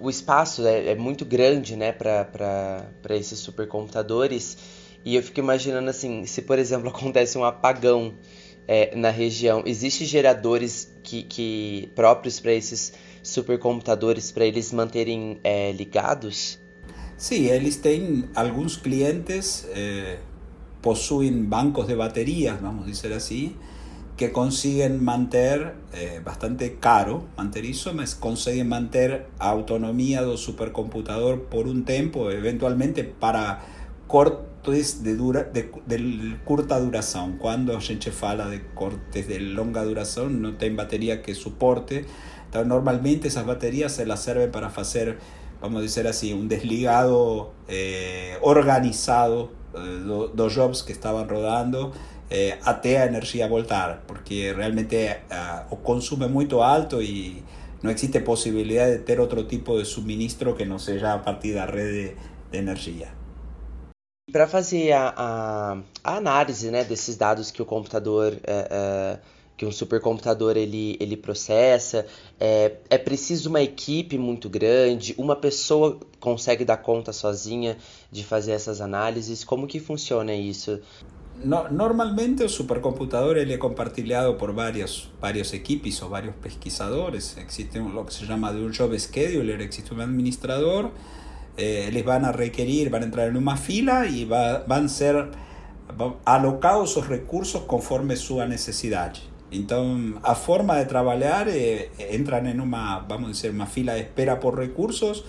o 0.01 0.09
espaço 0.09 0.65
é, 0.65 0.89
é 0.89 0.95
muito 0.95 1.23
grande, 1.23 1.75
né, 1.75 1.91
para 1.91 2.85
esses 3.11 3.39
supercomputadores. 3.39 4.57
E 5.05 5.15
eu 5.15 5.23
fico 5.23 5.39
imaginando 5.39 5.89
assim, 5.89 6.25
se 6.25 6.41
por 6.41 6.59
exemplo 6.59 6.89
acontece 6.95 7.37
um 7.37 7.43
apagão 7.43 8.13
é, 8.67 8.95
na 8.95 9.09
região, 9.09 9.63
existem 9.65 10.05
geradores 10.05 10.91
que, 11.03 11.23
que 11.23 11.91
próprios 11.95 12.39
para 12.39 12.53
esses 12.53 12.93
supercomputadores 13.23 14.31
para 14.31 14.45
eles 14.45 14.71
manterem 14.71 15.39
é, 15.43 15.71
ligados? 15.71 16.59
Sim, 17.17 17.45
eles 17.45 17.75
têm 17.75 18.25
alguns 18.33 18.77
clientes 18.77 19.67
eh, 19.75 20.17
possuem 20.81 21.43
bancos 21.43 21.85
de 21.85 21.95
baterias, 21.95 22.59
vamos 22.59 22.87
dizer 22.87 23.13
assim, 23.13 23.55
que 24.21 24.29
conseguem 24.29 24.99
manter 24.99 25.73
eh, 25.91 26.21
bastante 26.23 26.77
caro 26.79 27.29
manter 27.35 27.65
isso, 27.65 27.91
mas 27.91 28.13
conseguem 28.13 28.63
manter 28.63 29.25
a 29.39 29.49
autonomia 29.49 30.21
do 30.23 30.37
supercomputador 30.37 31.49
por 31.49 31.65
um 31.65 31.81
tempo, 31.81 32.29
eventualmente 32.29 33.01
para 33.01 33.63
cortes 34.07 35.01
de, 35.01 35.15
dura, 35.15 35.43
de, 35.45 35.63
de 35.87 36.35
curta 36.45 36.79
duração. 36.79 37.37
Quando 37.39 37.75
a 37.75 37.79
gente 37.79 38.11
fala 38.11 38.47
de 38.51 38.59
cortes 38.75 39.27
de 39.27 39.39
longa 39.39 39.83
duração, 39.83 40.29
não 40.29 40.53
tem 40.53 40.75
bateria 40.75 41.17
que 41.17 41.33
suporte. 41.33 42.05
Então, 42.47 42.63
normalmente 42.63 43.25
essas 43.25 43.43
baterias 43.43 43.97
elas 43.97 44.19
servem 44.19 44.51
para 44.51 44.69
fazer 44.69 45.17
vamos 45.59 45.79
a 45.79 45.81
decir 45.81 46.05
así, 46.07 46.31
un 46.33 46.47
desligado 46.47 47.53
eh, 47.67 48.37
organizado 48.41 49.51
eh, 49.73 50.03
dos 50.35 50.53
jobs 50.53 50.83
que 50.83 50.91
estaban 50.91 51.27
rodando 51.27 51.91
eh, 52.31 52.57
até 52.63 53.01
a 53.01 53.05
energía 53.05 53.45
voltar, 53.47 54.03
porque 54.07 54.53
realmente 54.53 54.95
uh, 54.95 55.65
o 55.69 55.75
consumo 55.75 56.23
é 56.23 56.29
muito 56.29 56.61
alto 56.61 57.01
e 57.01 57.43
não 57.83 57.91
existe 57.91 58.21
possibilidade 58.21 58.99
de 58.99 59.03
ter 59.03 59.19
outro 59.19 59.43
tipo 59.43 59.77
de 59.77 59.85
suministro 59.85 60.55
que 60.55 60.63
não 60.63 60.79
seja 60.79 61.13
a 61.13 61.19
partir 61.19 61.55
da 61.55 61.65
rede 61.65 62.15
de 62.49 62.57
energia. 62.57 63.09
Para 64.31 64.47
fazer 64.47 64.93
a, 64.93 65.13
a, 65.17 65.77
a, 66.03 66.15
análise 66.15 66.71
né, 66.71 66.85
desses 66.85 67.17
dados 67.17 67.51
que 67.51 67.61
o 67.61 67.65
computador 67.65 68.31
uh, 68.31 69.19
que 69.61 69.65
um 69.65 69.71
supercomputador 69.71 70.57
ele, 70.57 70.97
ele 70.99 71.15
processa. 71.15 72.07
É, 72.39 72.77
é 72.89 72.97
preciso 72.97 73.47
uma 73.47 73.61
equipe 73.61 74.17
muito 74.17 74.49
grande, 74.49 75.13
uma 75.19 75.35
pessoa 75.35 75.99
consegue 76.19 76.65
dar 76.65 76.77
conta 76.77 77.13
sozinha 77.13 77.77
de 78.11 78.23
fazer 78.23 78.53
essas 78.53 78.81
análises. 78.81 79.43
Como 79.43 79.67
que 79.67 79.79
funciona 79.79 80.33
isso? 80.33 80.81
no, 81.43 81.69
normalmente 81.69 82.43
el 82.43 82.49
supercomputador 82.49 83.37
él 83.37 83.51
es 83.51 83.57
compartilhado 83.57 84.37
por 84.37 84.53
varios, 84.53 85.09
varios 85.19 85.53
equipos 85.53 86.01
o 86.03 86.09
varios 86.09 86.35
pesquisadores. 86.35 87.37
Existe 87.37 87.79
un, 87.79 87.93
lo 87.93 88.05
que 88.05 88.11
se 88.11 88.25
llama 88.25 88.51
de 88.51 88.63
un 88.63 88.73
job 88.73 88.97
scheduler, 88.97 89.61
existe 89.61 89.93
un 89.93 90.01
administrador. 90.01 90.91
Eh, 91.57 91.89
les 91.91 92.05
van 92.05 92.25
a 92.25 92.31
requerir, 92.31 92.89
van 92.89 93.03
a 93.03 93.05
entrar 93.05 93.27
en 93.27 93.37
una 93.37 93.57
fila 93.57 94.07
y 94.07 94.25
va, 94.25 94.63
van 94.67 94.85
a 94.85 94.89
ser 94.89 95.29
alocados 96.25 96.93
sus 96.93 97.07
recursos 97.07 97.63
conforme 97.63 98.15
su 98.15 98.43
necesidad. 98.45 99.13
Entonces, 99.51 100.19
a 100.23 100.35
forma 100.35 100.77
de 100.77 100.85
trabajar, 100.85 101.49
eh, 101.49 101.91
entran 101.97 102.47
en 102.47 102.61
una, 102.61 102.99
vamos 102.99 103.25
a 103.25 103.27
decir, 103.33 103.51
una 103.51 103.67
fila 103.67 103.93
de 103.93 104.01
espera 104.01 104.39
por 104.39 104.57
recursos 104.57 105.25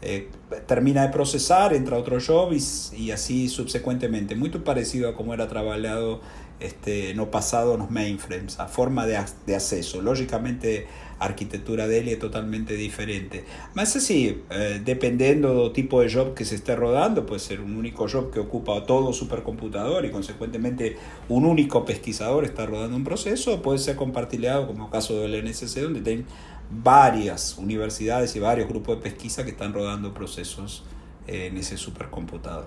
eh, 0.00 0.28
termina 0.66 1.02
de 1.02 1.08
procesar, 1.08 1.74
entra 1.74 1.96
a 1.96 2.00
otro 2.00 2.18
job 2.24 2.52
y, 2.52 3.10
así 3.10 3.48
subsecuentemente. 3.48 4.34
Muy 4.36 4.50
parecido 4.50 5.08
a 5.08 5.14
como 5.14 5.34
era 5.34 5.48
trabajado 5.48 6.20
este, 6.60 7.14
no 7.14 7.30
pasado 7.30 7.74
en 7.74 7.80
los 7.80 7.90
mainframes, 7.90 8.58
a 8.60 8.68
forma 8.68 9.06
de, 9.06 9.18
de 9.46 9.54
acceso. 9.54 10.00
Lógicamente, 10.00 10.86
arquitectura 11.18 11.88
de 11.88 11.98
él 12.00 12.08
es 12.08 12.18
totalmente 12.18 12.74
diferente. 12.74 13.44
Más 13.74 13.96
así, 13.96 14.42
eh, 14.50 14.80
dependiendo 14.84 15.52
do 15.52 15.72
tipo 15.72 16.00
de 16.00 16.12
job 16.12 16.34
que 16.34 16.44
se 16.44 16.54
esté 16.54 16.76
rodando, 16.76 17.26
puede 17.26 17.40
ser 17.40 17.60
un 17.60 17.76
único 17.76 18.08
job 18.08 18.30
que 18.30 18.40
ocupa 18.40 18.84
todo 18.86 19.12
supercomputador 19.12 20.04
y 20.04 20.10
consecuentemente 20.10 20.96
un 21.28 21.44
único 21.44 21.84
pesquisador 21.84 22.44
está 22.44 22.66
rodando 22.66 22.96
un 22.96 23.04
proceso, 23.04 23.60
puede 23.62 23.78
ser 23.78 23.96
compartilhado 23.96 24.66
como 24.66 24.90
caso 24.90 25.18
del 25.20 25.44
NSC, 25.44 25.82
donde 25.82 26.00
tienen 26.00 26.26
várias 26.70 27.56
universidades 27.56 28.34
e 28.34 28.40
vários 28.40 28.66
grupos 28.66 28.96
de 28.96 29.02
pesquisa 29.02 29.42
que 29.42 29.50
estão 29.50 29.70
rodando 29.72 30.10
processos 30.10 30.82
eh, 31.26 31.50
nesse 31.50 31.76
supercomputador. 31.76 32.66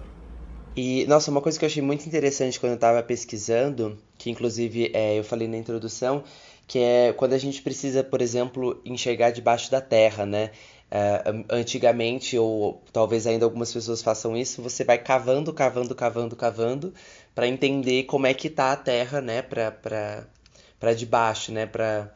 E, 0.76 1.06
nossa, 1.08 1.30
uma 1.30 1.42
coisa 1.42 1.60
que 1.60 1.66
eu 1.66 1.68
achei 1.68 1.84
muito 1.84 2.06
interessante 2.06 2.60
quando 2.60 2.72
eu 2.72 2.76
estava 2.76 3.04
pesquisando, 3.04 3.98
que 4.18 4.30
inclusive 4.30 4.90
é, 4.94 5.20
eu 5.20 5.24
falei 5.24 5.48
na 5.48 5.58
introdução, 5.58 6.24
que 6.66 6.80
é 6.80 7.14
quando 7.14 7.34
a 7.34 7.38
gente 7.38 7.62
precisa, 7.62 8.04
por 8.04 8.22
exemplo, 8.22 8.82
enxergar 8.86 9.32
debaixo 9.32 9.70
da 9.70 9.82
terra, 9.82 10.26
né? 10.26 10.52
Uh, 10.92 11.46
antigamente, 11.50 12.38
ou 12.38 12.82
talvez 12.92 13.26
ainda 13.26 13.46
algumas 13.46 13.72
pessoas 13.72 14.02
façam 14.02 14.36
isso, 14.36 14.62
você 14.62 14.84
vai 14.84 14.98
cavando, 14.98 15.54
cavando, 15.54 15.96
cavando, 15.96 16.36
cavando, 16.36 16.94
para 17.34 17.48
entender 17.48 18.04
como 18.04 18.28
é 18.28 18.34
que 18.34 18.50
tá 18.50 18.74
a 18.74 18.76
terra, 18.78 19.22
né? 19.22 19.42
Para 19.42 20.94
debaixo, 20.96 21.52
né? 21.52 21.66
Pra, 21.66 22.14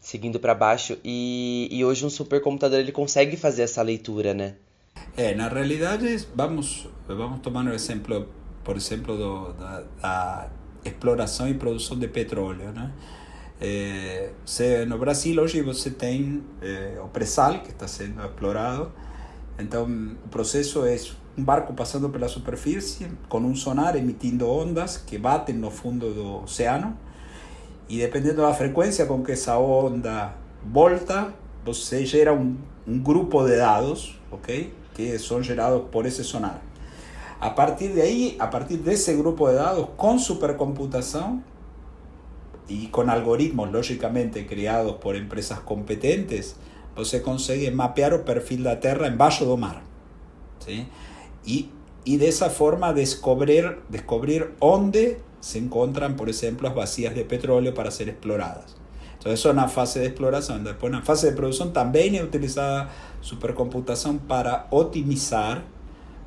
seguindo 0.00 0.38
para 0.38 0.54
baixo. 0.54 0.98
E, 1.04 1.68
e 1.70 1.84
hoje 1.84 2.04
um 2.04 2.10
supercomputador 2.10 2.78
ele 2.78 2.92
consegue 2.92 3.36
fazer 3.36 3.62
essa 3.62 3.82
leitura, 3.82 4.34
né? 4.34 4.54
É, 5.16 5.34
na 5.34 5.48
realidade, 5.48 6.26
vamos, 6.34 6.88
vamos 7.06 7.40
tomar 7.40 7.64
um 7.64 7.72
exemplo, 7.72 8.28
por 8.62 8.76
exemplo, 8.76 9.16
do, 9.16 9.52
da, 9.54 9.84
da 10.00 10.50
exploração 10.84 11.48
e 11.48 11.54
produção 11.54 11.98
de 11.98 12.08
petróleo, 12.08 12.72
né? 12.72 12.92
É, 13.58 14.30
no 14.86 14.98
Brasil 14.98 15.40
hoje 15.40 15.62
você 15.62 15.90
tem 15.90 16.44
é, 16.60 17.00
o 17.02 17.08
pré-sal 17.08 17.60
que 17.60 17.70
está 17.70 17.88
sendo 17.88 18.22
explorado, 18.22 18.92
então 19.58 19.86
o 20.24 20.28
processo 20.28 20.84
é 20.84 20.98
um 21.38 21.42
barco 21.42 21.72
passando 21.72 22.10
pela 22.10 22.28
superfície 22.28 23.08
com 23.28 23.38
um 23.38 23.54
sonar 23.54 23.96
emitindo 23.96 24.46
ondas 24.46 24.98
que 24.98 25.16
batem 25.16 25.54
no 25.54 25.70
fundo 25.70 26.12
do 26.12 26.42
oceano 26.42 26.98
e 27.88 27.98
dependendo 27.98 28.42
da 28.42 28.52
frequência 28.52 29.06
com 29.06 29.22
que 29.22 29.32
essa 29.32 29.58
onda 29.58 30.34
volta, 30.64 31.32
você 31.64 32.04
gera 32.04 32.32
um, 32.32 32.56
um 32.86 32.98
grupo 32.98 33.44
de 33.44 33.56
dados, 33.56 34.18
ok? 34.30 34.72
Que 34.94 35.18
são 35.18 35.42
gerados 35.42 35.82
por 35.90 36.06
esse 36.06 36.24
sonar. 36.24 36.62
A 37.40 37.50
partir 37.50 37.88
de 37.88 38.00
aí, 38.00 38.36
a 38.38 38.46
partir 38.46 38.78
desse 38.78 39.14
grupo 39.14 39.48
de 39.48 39.56
dados, 39.56 39.88
com 39.96 40.18
supercomputação, 40.18 41.42
y 42.68 42.88
con 42.88 43.10
algoritmos 43.10 43.70
lógicamente 43.72 44.46
creados 44.46 44.96
por 44.96 45.16
empresas 45.16 45.60
competentes, 45.60 46.56
você 46.94 47.20
consegue 47.20 47.70
mapear 47.70 48.14
o 48.14 48.24
perfil 48.24 48.62
da 48.62 48.80
Terra 48.80 49.06
embaixo 49.06 49.44
do 49.44 49.56
mar. 49.56 49.82
¿sí? 50.64 50.86
Y, 51.44 51.68
y 52.04 52.16
de 52.16 52.28
esa 52.28 52.50
forma 52.50 52.92
descubrir, 52.92 53.78
descubrir 53.88 54.54
dónde 54.60 55.20
se 55.46 55.58
encuentran, 55.58 56.16
por 56.16 56.28
ejemplo, 56.28 56.66
las 56.68 56.74
vacías 56.74 57.14
de 57.14 57.24
petróleo 57.24 57.72
para 57.72 57.92
ser 57.92 58.08
exploradas. 58.08 58.74
Entonces, 59.12 59.38
eso 59.38 59.50
es 59.50 59.52
una 59.52 59.68
fase 59.68 60.00
de 60.00 60.06
exploración. 60.06 60.64
Después, 60.64 60.92
en 60.92 60.98
la 60.98 61.04
fase 61.04 61.30
de 61.30 61.36
producción, 61.36 61.72
también 61.72 62.16
es 62.16 62.24
utilizada 62.24 62.90
supercomputación 63.20 64.18
para 64.18 64.66
optimizar 64.70 65.62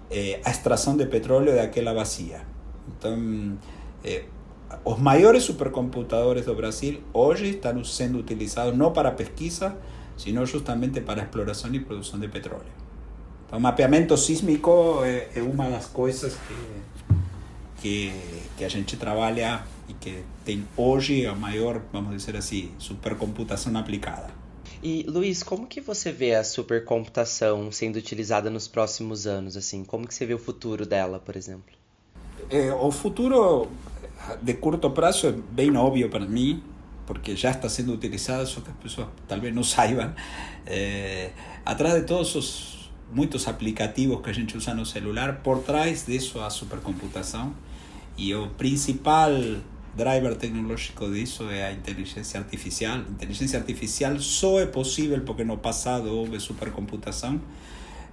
eh, 0.10 0.42
a 0.46 0.50
extracción 0.52 0.96
de 0.96 1.06
petróleo 1.06 1.52
de 1.52 1.60
aquella 1.60 1.92
vacía. 1.92 2.46
Entonces, 2.88 3.58
eh, 4.06 4.26
os 4.86 4.98
maiores 5.00 5.44
supercomputadores 5.44 6.46
do 6.46 6.56
Brasil 6.56 7.02
hoje 7.12 7.50
estão 7.50 7.84
sendo 7.84 8.20
utilizados 8.20 8.74
não 8.74 8.94
para 8.94 9.12
pesquisa, 9.12 9.76
sino 10.16 10.46
justamente 10.46 11.02
para 11.02 11.24
exploração 11.24 11.74
e 11.74 11.82
produção 11.82 12.18
de 12.22 12.30
petróleo. 12.30 12.72
Então, 13.46 13.60
mapeamento 13.60 14.16
sísmico 14.16 15.02
é, 15.04 15.28
é 15.36 15.42
uma 15.42 15.70
das 15.70 15.88
coisas 15.88 16.36
que, 16.48 16.54
que, 17.82 18.12
que 18.58 18.66
a 18.66 18.70
gente 18.70 18.98
trabalha 18.98 19.64
e 19.88 19.94
que 19.94 20.24
tem 20.46 20.66
hoje 20.76 21.26
a 21.26 21.34
maior, 21.34 21.82
vamos 21.92 22.16
dizer 22.16 22.36
assim, 22.36 22.72
supercomputação 22.78 23.76
aplicada. 23.78 24.30
E 24.82 25.04
Luiz, 25.08 25.44
como 25.44 25.68
que 25.68 25.82
você 25.82 26.12
vê 26.12 26.36
a 26.36 26.44
supercomputação 26.44 27.72
sendo 27.72 27.98
utilizada 27.98 28.50
nos 28.50 28.68
próximos 28.68 29.28
anos? 29.28 29.58
Assim, 29.58 29.84
como 29.84 30.08
que 30.08 30.14
você 30.14 30.26
vê 30.26 30.34
o 30.34 30.40
futuro 30.40 30.86
dela, 30.86 31.20
por 31.20 31.36
exemplo? 31.36 31.76
É, 32.50 32.72
o 32.74 32.90
futuro 32.92 33.68
de 34.42 34.54
curto 34.56 34.92
prazo 34.92 35.30
es 35.30 35.36
bien 35.52 35.76
obvio 35.76 36.10
para 36.10 36.26
mí, 36.26 36.64
porque 37.06 37.36
ya 37.36 37.52
está 37.52 37.68
siendo 37.68 37.92
utilizada, 37.94 38.44
eso 38.44 38.62
que 38.62 38.70
las 38.70 38.78
personas 38.78 39.12
tal 39.28 39.42
vez 39.42 39.54
no 39.54 39.64
saiban. 39.66 40.16
Eh, 40.66 41.32
atrás 41.66 41.96
de 41.96 42.02
todos 42.04 42.30
esos 42.30 42.92
muchos 43.12 43.48
aplicativos 43.48 44.22
que 44.22 44.30
a 44.30 44.34
gente 44.34 44.56
usa 44.56 44.74
no 44.74 44.86
celular, 44.86 45.42
por 45.42 45.64
trás 45.64 46.06
de 46.06 46.16
eso 46.16 46.44
a 46.44 46.50
supercomputación. 46.50 47.54
Y 48.20 48.34
el 48.34 48.50
principal 48.50 49.64
driver 49.98 50.36
tecnológico 50.36 51.10
de 51.10 51.22
eso 51.22 51.50
es 51.50 51.60
la 51.60 51.72
inteligencia 51.72 52.40
artificial. 52.40 53.06
inteligencia 53.08 53.58
artificial 53.58 54.22
solo 54.22 54.60
es 54.60 54.68
posible 54.68 55.20
porque 55.20 55.46
no 55.46 55.62
pasado 55.62 56.22
hubo 56.22 56.40
supercomputación. 56.40 57.42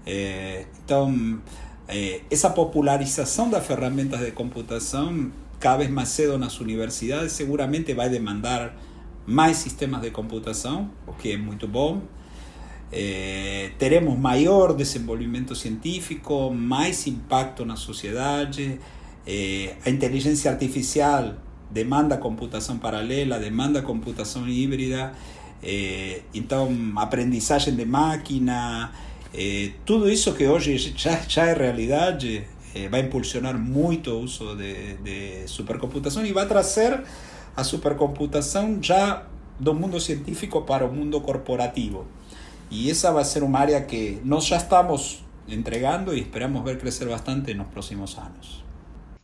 Eh, 0.07 0.66
entonces, 0.79 1.38
eh, 1.88 2.25
esa 2.31 2.55
popularización 2.55 3.51
de 3.51 3.59
herramientas 3.59 4.21
de 4.21 4.33
computación 4.33 5.33
cada 5.59 5.79
vez 5.79 5.90
más 5.90 6.14
cedo 6.14 6.38
las 6.38 6.61
universidades, 6.61 7.33
seguramente 7.33 7.95
va 7.95 8.05
a 8.05 8.09
demandar 8.09 8.77
más 9.27 9.57
sistemas 9.57 10.03
de 10.03 10.12
computación, 10.12 10.92
o 11.07 11.16
que 11.16 11.35
es 11.35 11.40
muy 11.40 11.57
bom. 11.57 12.03
Eh, 12.92 13.75
teremos 13.79 14.16
mayor 14.16 14.77
desenvolvimento 14.77 15.57
científico, 15.57 16.51
más 16.51 17.09
impacto 17.09 17.64
en 17.64 17.71
la 17.71 17.77
sociedad. 17.77 18.49
Eh, 19.27 19.75
a 19.85 19.91
inteligencia 19.91 20.51
artificial 20.51 21.35
demanda 21.71 22.17
computação 22.17 22.79
paralela, 22.79 23.39
demanda 23.39 23.83
computação 23.83 24.49
híbrida, 24.49 25.12
é, 25.62 26.23
então 26.35 26.71
aprendizagem 26.97 27.75
de 27.75 27.85
máquina, 27.85 28.93
é, 29.35 29.71
tudo 29.85 30.09
isso 30.09 30.33
que 30.35 30.47
hoje 30.47 30.79
já, 30.97 31.21
já 31.29 31.47
é 31.47 31.55
realidade 31.55 32.47
eh, 32.75 32.89
vai 32.89 33.01
impulsionar 33.01 33.59
muito 33.59 34.11
o 34.11 34.21
uso 34.21 34.55
de, 34.55 34.97
de 34.99 35.49
supercomputação 35.49 36.25
e 36.25 36.33
vai 36.33 36.47
trazer 36.47 37.03
a 37.57 37.65
supercomputação 37.65 38.79
já 38.83 39.27
do 39.59 39.75
mundo 39.75 39.99
científico 39.99 40.62
para 40.62 40.85
o 40.85 40.93
mundo 40.93 41.21
corporativo. 41.21 42.07
E 42.71 42.91
essa 42.91 43.12
vai 43.12 43.25
ser 43.25 43.43
uma 43.43 43.59
área 43.59 43.81
que 43.81 44.21
nós 44.25 44.45
já 44.45 44.59
estamos 44.59 45.25
entregando 45.49 46.15
e 46.15 46.21
esperamos 46.21 46.62
ver 46.65 46.79
crescer 46.79 47.09
bastante 47.09 47.55
nos 47.55 47.69
próximos 47.69 48.19
anos. 48.19 48.66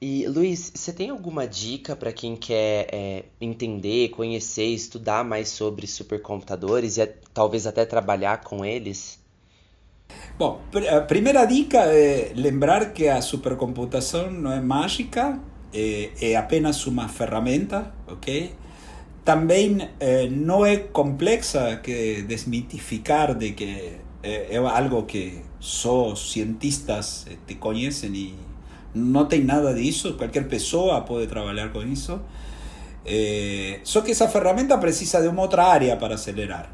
E 0.04 0.26
Luiz, 0.26 0.72
você 0.74 0.92
tem 0.92 1.10
alguma 1.10 1.46
dica 1.46 1.94
para 1.94 2.12
quem 2.12 2.34
quer 2.34 2.88
é, 2.92 3.24
entender, 3.40 4.08
conhecer, 4.08 4.64
estudar 4.64 5.24
mais 5.24 5.48
sobre 5.48 5.86
supercomputadores 5.86 6.98
e 6.98 7.06
talvez 7.32 7.68
até 7.68 7.84
trabalhar 7.84 8.38
com 8.38 8.64
eles? 8.64 9.20
Bom, 10.36 10.60
a 10.90 11.02
primeira 11.02 11.44
dica 11.44 11.78
é 11.84 12.32
lembrar 12.34 12.92
que 12.92 13.06
a 13.06 13.22
supercomputação 13.22 14.28
não 14.28 14.52
é 14.52 14.60
mágica, 14.60 15.38
é, 15.72 16.10
é 16.20 16.34
apenas 16.34 16.84
uma 16.84 17.08
ferramenta, 17.08 17.94
ok? 18.08 18.52
Também 19.24 19.88
é, 20.00 20.26
não 20.28 20.66
é 20.66 20.78
complexa 20.78 21.76
que 21.76 22.22
desmitificar 22.22 23.36
de 23.36 23.52
que 23.52 24.00
é, 24.20 24.52
é 24.52 24.56
algo 24.56 25.04
que 25.04 25.42
só 25.60 26.12
cientistas 26.16 27.24
te 27.46 27.54
conhecem 27.54 28.12
e 28.16 28.51
não 28.94 29.26
tem 29.26 29.44
nada 29.44 29.72
disso, 29.74 30.14
qualquer 30.14 30.48
pessoa 30.48 31.00
pode 31.02 31.26
trabalhar 31.26 31.70
com 31.70 31.82
isso. 31.82 32.20
É, 33.04 33.80
só 33.82 34.00
que 34.00 34.12
essa 34.12 34.28
ferramenta 34.28 34.78
precisa 34.78 35.20
de 35.20 35.28
uma 35.28 35.42
outra 35.42 35.64
área 35.64 35.96
para 35.96 36.14
acelerar. 36.14 36.70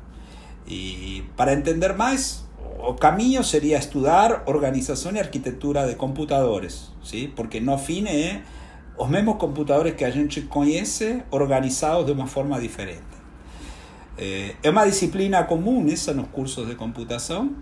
E 0.67 1.25
para 1.37 1.55
entender 1.55 1.95
mais, 1.95 2.45
o 2.79 2.95
caminho 2.95 3.43
seria 3.43 3.79
estudar 3.79 4.43
organização 4.47 5.13
e 5.13 5.19
arquitetura 5.19 5.87
de 5.87 5.95
computadores, 5.95 6.91
sim? 7.03 7.33
porque 7.35 7.61
no 7.61 7.79
fim 7.79 8.07
é 8.07 8.43
os 8.99 9.09
mesmos 9.09 9.37
computadores 9.37 9.95
que 9.95 10.05
a 10.05 10.11
gente 10.11 10.43
conhece 10.43 11.23
organizados 11.31 12.05
de 12.07 12.13
uma 12.13 12.27
forma 12.27 12.61
diferente. 12.61 13.09
É 14.19 14.69
uma 14.69 14.85
disciplina 14.85 15.45
comum 15.45 15.87
essa 15.89 16.13
nos 16.13 16.27
cursos 16.29 16.67
de 16.67 16.75
computação, 16.75 17.55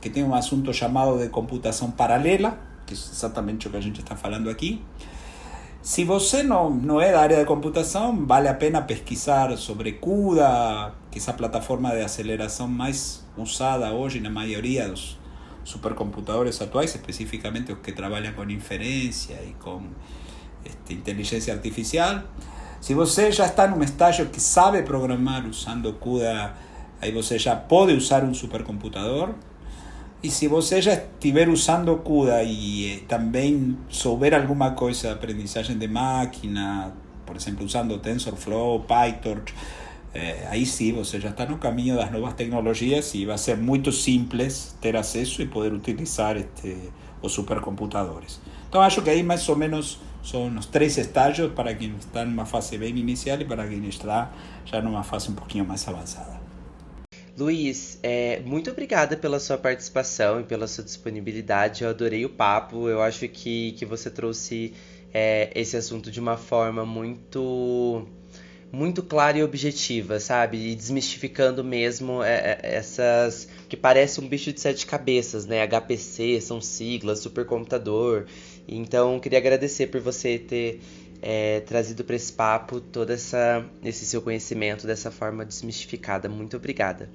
que 0.00 0.08
tem 0.08 0.22
um 0.22 0.32
assunto 0.32 0.72
chamado 0.72 1.18
de 1.18 1.28
computação 1.28 1.90
paralela, 1.90 2.56
que 2.90 2.94
é 2.94 3.12
exatamente 3.12 3.68
o 3.68 3.70
que 3.70 3.76
a 3.76 3.80
gente 3.80 4.00
está 4.00 4.16
falando 4.16 4.50
aqui. 4.50 4.82
Se 5.82 6.04
você 6.04 6.42
não, 6.42 6.68
não 6.68 7.00
é 7.00 7.10
da 7.10 7.20
área 7.20 7.38
de 7.38 7.44
computação, 7.46 8.26
vale 8.26 8.48
a 8.48 8.54
pena 8.54 8.82
pesquisar 8.82 9.56
sobre 9.56 9.92
CUDA, 9.92 10.92
que 11.10 11.18
é 11.18 11.22
essa 11.22 11.32
plataforma 11.32 11.90
de 11.90 12.02
aceleração 12.02 12.68
mais 12.68 13.24
usada 13.36 13.90
hoje 13.92 14.20
na 14.20 14.28
maioria 14.28 14.88
dos 14.88 15.18
supercomputadores 15.64 16.60
atuais, 16.60 16.94
especificamente 16.94 17.72
os 17.72 17.78
que 17.78 17.92
trabalham 17.92 18.32
com 18.34 18.44
inferência 18.50 19.38
e 19.42 19.54
com 19.54 19.82
este, 20.66 20.92
inteligência 20.92 21.54
artificial. 21.54 22.24
Se 22.80 22.92
você 22.92 23.32
já 23.32 23.46
está 23.46 23.66
num 23.66 23.82
estágio 23.82 24.26
que 24.26 24.40
sabe 24.40 24.82
programar 24.82 25.46
usando 25.46 25.94
CUDA, 25.94 26.54
aí 27.00 27.10
você 27.10 27.38
já 27.38 27.56
pode 27.56 27.94
usar 27.94 28.22
um 28.22 28.34
supercomputador. 28.34 29.34
E 30.22 30.30
se 30.30 30.46
você 30.48 30.82
já 30.82 30.92
estiver 30.92 31.48
usando 31.48 31.96
CUDA 31.96 32.42
e 32.42 32.92
eh, 32.92 33.00
também 33.08 33.78
souber 33.88 34.34
alguma 34.34 34.72
coisa 34.72 35.08
de 35.08 35.14
aprendizagem 35.14 35.78
de 35.78 35.88
máquina, 35.88 36.92
por 37.24 37.36
exemplo, 37.36 37.64
usando 37.64 37.98
TensorFlow, 37.98 38.80
PyTorch, 38.80 39.54
eh, 40.12 40.46
aí 40.50 40.66
sim 40.66 40.92
você 40.92 41.18
já 41.18 41.30
está 41.30 41.46
no 41.46 41.56
caminho 41.56 41.96
das 41.96 42.12
novas 42.12 42.34
tecnologias 42.34 43.14
e 43.14 43.24
vai 43.24 43.38
ser 43.38 43.56
muito 43.56 43.90
simples 43.92 44.76
ter 44.78 44.94
acesso 44.94 45.40
e 45.40 45.46
poder 45.46 45.72
utilizar 45.72 46.36
este, 46.36 46.76
os 47.22 47.32
supercomputadores. 47.32 48.42
Então 48.68 48.82
acho 48.82 49.00
que 49.00 49.08
aí 49.08 49.22
mais 49.22 49.48
ou 49.48 49.56
menos 49.56 50.00
são 50.22 50.54
os 50.54 50.66
três 50.66 50.98
estágios 50.98 51.50
para 51.54 51.74
quem 51.74 51.94
está 51.98 52.26
numa 52.26 52.44
fase 52.44 52.76
bem 52.76 52.94
inicial 52.94 53.40
e 53.40 53.46
para 53.46 53.66
quem 53.66 53.86
está 53.88 54.30
já 54.66 54.82
numa 54.82 55.02
fase 55.02 55.30
um 55.30 55.34
pouquinho 55.34 55.64
mais 55.64 55.88
avançada. 55.88 56.39
Luiz, 57.38 57.98
é, 58.02 58.40
muito 58.40 58.70
obrigada 58.70 59.16
pela 59.16 59.38
sua 59.38 59.56
participação 59.56 60.40
e 60.40 60.44
pela 60.44 60.66
sua 60.66 60.84
disponibilidade. 60.84 61.84
Eu 61.84 61.90
adorei 61.90 62.24
o 62.24 62.28
papo. 62.28 62.88
Eu 62.88 63.00
acho 63.00 63.28
que, 63.28 63.72
que 63.72 63.86
você 63.86 64.10
trouxe 64.10 64.74
é, 65.12 65.50
esse 65.54 65.76
assunto 65.76 66.10
de 66.10 66.20
uma 66.20 66.36
forma 66.36 66.84
muito 66.84 68.06
muito 68.72 69.02
clara 69.02 69.36
e 69.36 69.42
objetiva, 69.42 70.20
sabe? 70.20 70.70
E 70.70 70.74
desmistificando 70.76 71.64
mesmo 71.64 72.22
é, 72.22 72.58
é 72.62 72.74
essas 72.76 73.48
que 73.68 73.76
parece 73.76 74.20
um 74.20 74.28
bicho 74.28 74.52
de 74.52 74.60
sete 74.60 74.86
cabeças, 74.86 75.44
né? 75.46 75.66
HPC 75.66 76.40
são 76.40 76.60
siglas, 76.60 77.18
supercomputador. 77.20 78.26
Então, 78.68 79.18
queria 79.18 79.38
agradecer 79.38 79.88
por 79.88 80.00
você 80.00 80.38
ter 80.38 80.80
é, 81.22 81.60
trazido 81.60 82.04
para 82.04 82.16
esse 82.16 82.32
papo 82.32 82.80
todo 82.80 83.10
essa, 83.10 83.64
esse 83.82 84.04
seu 84.06 84.22
conhecimento 84.22 84.86
dessa 84.86 85.10
forma 85.10 85.44
desmistificada. 85.44 86.28
Muito 86.28 86.56
obrigada. 86.56 87.08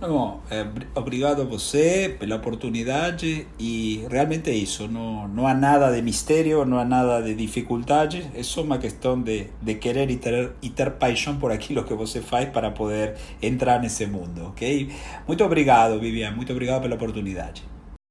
Bom, 0.00 0.40
é, 0.50 0.64
obrigado 0.94 1.42
a 1.42 1.44
você 1.44 2.16
pela 2.18 2.36
oportunidade 2.36 3.46
e 3.58 4.06
realmente 4.10 4.48
é 4.48 4.54
isso. 4.54 4.88
Não, 4.88 5.28
não 5.28 5.46
há 5.46 5.52
nada 5.52 5.94
de 5.94 6.00
mistério, 6.00 6.64
não 6.64 6.78
há 6.78 6.84
nada 6.86 7.22
de 7.22 7.34
dificuldade. 7.34 8.30
É 8.34 8.42
só 8.42 8.62
uma 8.62 8.78
questão 8.78 9.20
de, 9.20 9.48
de 9.60 9.74
querer 9.74 10.10
e 10.10 10.16
ter, 10.16 10.52
e 10.62 10.70
ter 10.70 10.92
paixão 10.92 11.38
por 11.38 11.52
aquilo 11.52 11.84
que 11.84 11.92
você 11.92 12.22
faz 12.22 12.48
para 12.48 12.70
poder 12.70 13.16
entrar 13.42 13.78
nesse 13.78 14.06
mundo, 14.06 14.46
ok? 14.46 14.90
Muito 15.28 15.44
obrigado, 15.44 16.00
Vivian. 16.00 16.30
Muito 16.30 16.50
obrigado 16.50 16.80
pela 16.80 16.94
oportunidade. 16.94 17.62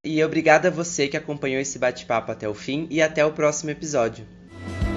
E 0.06 0.24
obrigado 0.24 0.68
a 0.68 0.70
você 0.70 1.08
que 1.08 1.18
acompanhou 1.18 1.60
esse 1.60 1.80
bate-papo 1.80 2.32
até 2.32 2.48
o 2.48 2.54
fim 2.54 2.88
e 2.92 3.02
até 3.02 3.26
o 3.26 3.34
próximo 3.34 3.72
episódio. 3.72 4.39
Thank 4.68 4.84
you. 4.84 4.89